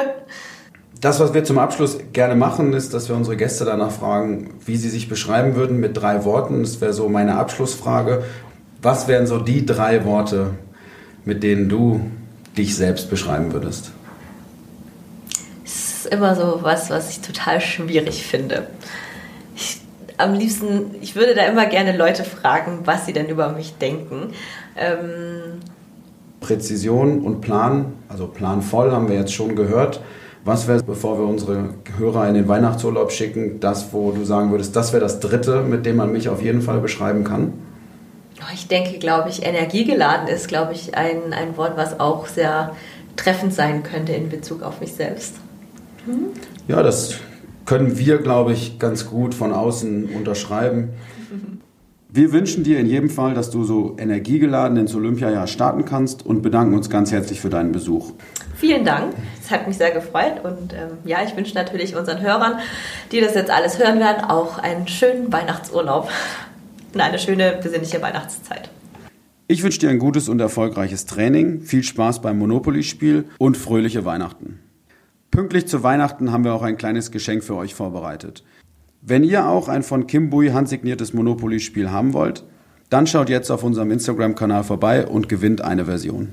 Das, 1.00 1.20
was 1.20 1.32
wir 1.32 1.44
zum 1.44 1.58
Abschluss 1.58 1.98
gerne 2.12 2.34
machen, 2.34 2.72
ist, 2.72 2.92
dass 2.92 3.08
wir 3.08 3.14
unsere 3.14 3.36
Gäste 3.36 3.64
danach 3.64 3.92
fragen, 3.92 4.54
wie 4.64 4.76
sie 4.76 4.88
sich 4.88 5.08
beschreiben 5.08 5.54
würden 5.54 5.78
mit 5.78 5.96
drei 5.96 6.24
Worten. 6.24 6.62
Das 6.62 6.80
wäre 6.80 6.92
so 6.92 7.08
meine 7.08 7.36
Abschlussfrage. 7.36 8.24
Was 8.82 9.06
wären 9.06 9.26
so 9.26 9.38
die 9.38 9.64
drei 9.64 10.04
Worte, 10.04 10.50
mit 11.24 11.44
denen 11.44 11.68
du 11.68 12.00
dich 12.56 12.74
selbst 12.74 13.10
beschreiben 13.10 13.52
würdest? 13.52 13.92
Es 15.64 16.04
ist 16.04 16.06
immer 16.06 16.34
so 16.34 16.60
was, 16.62 16.90
was 16.90 17.10
ich 17.10 17.20
total 17.20 17.60
schwierig 17.60 18.26
finde. 18.26 18.66
Ich, 19.54 19.80
am 20.16 20.34
liebsten, 20.34 20.96
ich 21.00 21.14
würde 21.14 21.36
da 21.36 21.42
immer 21.46 21.66
gerne 21.66 21.96
Leute 21.96 22.24
fragen, 22.24 22.80
was 22.84 23.06
sie 23.06 23.12
denn 23.12 23.28
über 23.28 23.50
mich 23.50 23.74
denken. 23.74 24.30
Ähm 24.76 25.60
Präzision 26.40 27.20
und 27.20 27.40
Plan, 27.40 27.92
also 28.08 28.26
planvoll 28.26 28.90
haben 28.90 29.08
wir 29.08 29.16
jetzt 29.16 29.32
schon 29.32 29.54
gehört. 29.54 30.00
Was 30.44 30.68
wäre, 30.68 30.82
bevor 30.82 31.18
wir 31.18 31.26
unsere 31.26 31.70
Hörer 31.98 32.28
in 32.28 32.34
den 32.34 32.48
Weihnachtsurlaub 32.48 33.12
schicken, 33.12 33.60
das, 33.60 33.92
wo 33.92 34.12
du 34.12 34.24
sagen 34.24 34.50
würdest, 34.50 34.74
das 34.76 34.92
wäre 34.92 35.02
das 35.02 35.20
Dritte, 35.20 35.62
mit 35.62 35.84
dem 35.84 35.96
man 35.96 36.12
mich 36.12 36.28
auf 36.28 36.42
jeden 36.42 36.62
Fall 36.62 36.80
beschreiben 36.80 37.24
kann? 37.24 37.52
Oh, 38.40 38.50
ich 38.54 38.68
denke, 38.68 38.98
glaube 38.98 39.28
ich, 39.28 39.44
energiegeladen 39.44 40.28
ist, 40.28 40.48
glaube 40.48 40.72
ich, 40.72 40.96
ein, 40.96 41.32
ein 41.32 41.56
Wort, 41.56 41.76
was 41.76 41.98
auch 41.98 42.26
sehr 42.26 42.72
treffend 43.16 43.52
sein 43.52 43.82
könnte 43.82 44.12
in 44.12 44.28
Bezug 44.28 44.62
auf 44.62 44.80
mich 44.80 44.92
selbst. 44.92 45.34
Hm? 46.06 46.28
Ja, 46.68 46.82
das 46.82 47.16
können 47.66 47.98
wir, 47.98 48.18
glaube 48.18 48.52
ich, 48.52 48.78
ganz 48.78 49.06
gut 49.06 49.34
von 49.34 49.52
außen 49.52 50.10
unterschreiben. 50.14 50.90
Wir 52.10 52.32
wünschen 52.32 52.64
dir 52.64 52.78
in 52.78 52.86
jedem 52.86 53.10
Fall, 53.10 53.34
dass 53.34 53.50
du 53.50 53.64
so 53.64 53.94
energiegeladen 53.98 54.78
ins 54.78 54.94
Olympiajahr 54.94 55.46
starten 55.46 55.84
kannst 55.84 56.24
und 56.24 56.40
bedanken 56.40 56.74
uns 56.74 56.88
ganz 56.88 57.12
herzlich 57.12 57.38
für 57.38 57.50
deinen 57.50 57.70
Besuch. 57.70 58.12
Vielen 58.56 58.86
Dank. 58.86 59.12
Es 59.42 59.50
hat 59.50 59.68
mich 59.68 59.76
sehr 59.76 59.90
gefreut 59.90 60.42
und 60.42 60.72
ähm, 60.72 60.96
ja, 61.04 61.18
ich 61.22 61.36
wünsche 61.36 61.54
natürlich 61.54 61.96
unseren 61.96 62.22
Hörern, 62.22 62.60
die 63.12 63.20
das 63.20 63.34
jetzt 63.34 63.50
alles 63.50 63.78
hören 63.78 63.98
werden, 64.00 64.24
auch 64.24 64.56
einen 64.58 64.88
schönen 64.88 65.30
Weihnachtsurlaub 65.30 66.08
und 66.94 67.00
eine 67.00 67.18
schöne 67.18 67.60
besinnliche 67.62 68.00
Weihnachtszeit. 68.00 68.70
Ich 69.46 69.62
wünsche 69.62 69.80
dir 69.80 69.90
ein 69.90 69.98
gutes 69.98 70.30
und 70.30 70.40
erfolgreiches 70.40 71.04
Training, 71.04 71.60
viel 71.60 71.82
Spaß 71.82 72.22
beim 72.22 72.38
Monopoly-Spiel 72.38 73.26
und 73.36 73.58
fröhliche 73.58 74.06
Weihnachten. 74.06 74.60
Pünktlich 75.30 75.68
zu 75.68 75.82
Weihnachten 75.82 76.32
haben 76.32 76.44
wir 76.44 76.54
auch 76.54 76.62
ein 76.62 76.78
kleines 76.78 77.10
Geschenk 77.10 77.44
für 77.44 77.54
euch 77.54 77.74
vorbereitet. 77.74 78.44
Wenn 79.00 79.22
ihr 79.22 79.46
auch 79.46 79.68
ein 79.68 79.82
von 79.82 80.06
Kim 80.06 80.28
Bui 80.28 80.48
handsigniertes 80.48 81.14
Monopoly-Spiel 81.14 81.90
haben 81.90 82.14
wollt, 82.14 82.44
dann 82.90 83.06
schaut 83.06 83.28
jetzt 83.28 83.50
auf 83.50 83.62
unserem 83.62 83.90
Instagram-Kanal 83.90 84.64
vorbei 84.64 85.06
und 85.06 85.28
gewinnt 85.28 85.60
eine 85.60 85.84
Version. 85.84 86.30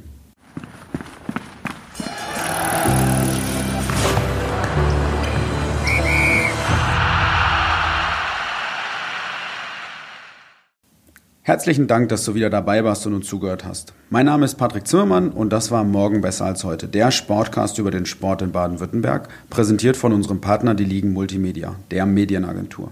Herzlichen 11.48 11.86
Dank, 11.86 12.10
dass 12.10 12.26
du 12.26 12.34
wieder 12.34 12.50
dabei 12.50 12.84
warst 12.84 13.06
und 13.06 13.14
uns 13.14 13.28
zugehört 13.28 13.66
hast. 13.66 13.94
Mein 14.10 14.26
Name 14.26 14.46
ist 14.46 14.56
Patrick 14.56 14.88
Zimmermann 14.88 15.30
und 15.30 15.54
das 15.54 15.70
war 15.70 15.84
Morgen 15.84 16.22
besser 16.22 16.46
als 16.46 16.64
heute, 16.64 16.88
der 16.88 17.12
Sportcast 17.12 17.78
über 17.78 17.92
den 17.92 18.08
Sport 18.08 18.42
in 18.42 18.52
Baden-Württemberg, 18.52 19.30
präsentiert 19.52 19.96
von 19.96 20.12
unserem 20.12 20.42
Partner 20.42 20.74
die 20.74 20.86
Ligen 20.86 21.14
Multimedia, 21.14 21.76
der 21.92 22.08
Medienagentur. 22.08 22.90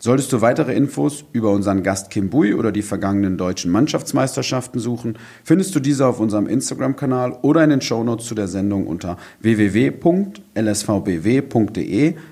Solltest 0.00 0.32
du 0.32 0.40
weitere 0.40 0.74
Infos 0.74 1.24
über 1.32 1.52
unseren 1.52 1.84
Gast 1.84 2.10
Kim 2.10 2.30
Bui 2.30 2.54
oder 2.54 2.72
die 2.72 2.82
vergangenen 2.82 3.38
deutschen 3.38 3.70
Mannschaftsmeisterschaften 3.70 4.80
suchen, 4.80 5.16
findest 5.44 5.72
du 5.76 5.80
diese 5.80 6.08
auf 6.08 6.18
unserem 6.18 6.48
Instagram-Kanal 6.48 7.38
oder 7.42 7.62
in 7.62 7.70
den 7.70 7.80
Shownotes 7.80 8.26
zu 8.26 8.34
der 8.34 8.48
Sendung 8.48 8.88
unter 8.88 9.18
www.lsvbw.de 9.40 10.34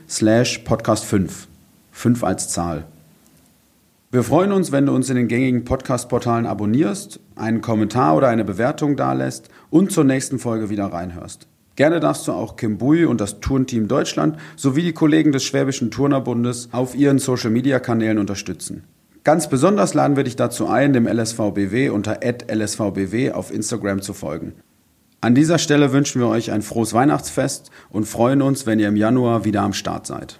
slash 0.08 0.58
podcast 0.58 1.04
5. 1.04 1.46
5 1.92 2.24
als 2.24 2.48
Zahl. 2.48 2.86
Wir 4.14 4.22
freuen 4.22 4.52
uns, 4.52 4.72
wenn 4.72 4.84
du 4.84 4.94
uns 4.94 5.08
in 5.08 5.16
den 5.16 5.26
gängigen 5.26 5.64
Podcast-Portalen 5.64 6.44
abonnierst, 6.44 7.18
einen 7.34 7.62
Kommentar 7.62 8.14
oder 8.14 8.28
eine 8.28 8.44
Bewertung 8.44 8.94
dalässt 8.94 9.48
und 9.70 9.90
zur 9.90 10.04
nächsten 10.04 10.38
Folge 10.38 10.68
wieder 10.68 10.84
reinhörst. 10.84 11.48
Gerne 11.76 11.98
darfst 11.98 12.28
du 12.28 12.32
auch 12.32 12.56
Kim 12.56 12.76
Bui 12.76 13.06
und 13.06 13.22
das 13.22 13.40
Turnteam 13.40 13.88
Deutschland 13.88 14.36
sowie 14.54 14.82
die 14.82 14.92
Kollegen 14.92 15.32
des 15.32 15.44
Schwäbischen 15.44 15.90
Turnerbundes 15.90 16.68
auf 16.72 16.94
ihren 16.94 17.18
Social-Media-Kanälen 17.18 18.18
unterstützen. 18.18 18.84
Ganz 19.24 19.48
besonders 19.48 19.94
laden 19.94 20.18
wir 20.18 20.24
dich 20.24 20.36
dazu 20.36 20.66
ein, 20.66 20.92
dem 20.92 21.06
LSVBW 21.06 21.88
unter 21.88 22.18
@lsvbw 22.22 23.32
auf 23.32 23.50
Instagram 23.50 24.02
zu 24.02 24.12
folgen. 24.12 24.52
An 25.22 25.34
dieser 25.34 25.56
Stelle 25.56 25.90
wünschen 25.94 26.20
wir 26.20 26.28
euch 26.28 26.52
ein 26.52 26.60
frohes 26.60 26.92
Weihnachtsfest 26.92 27.70
und 27.88 28.04
freuen 28.04 28.42
uns, 28.42 28.66
wenn 28.66 28.78
ihr 28.78 28.88
im 28.88 28.96
Januar 28.96 29.46
wieder 29.46 29.62
am 29.62 29.72
Start 29.72 30.06
seid. 30.06 30.38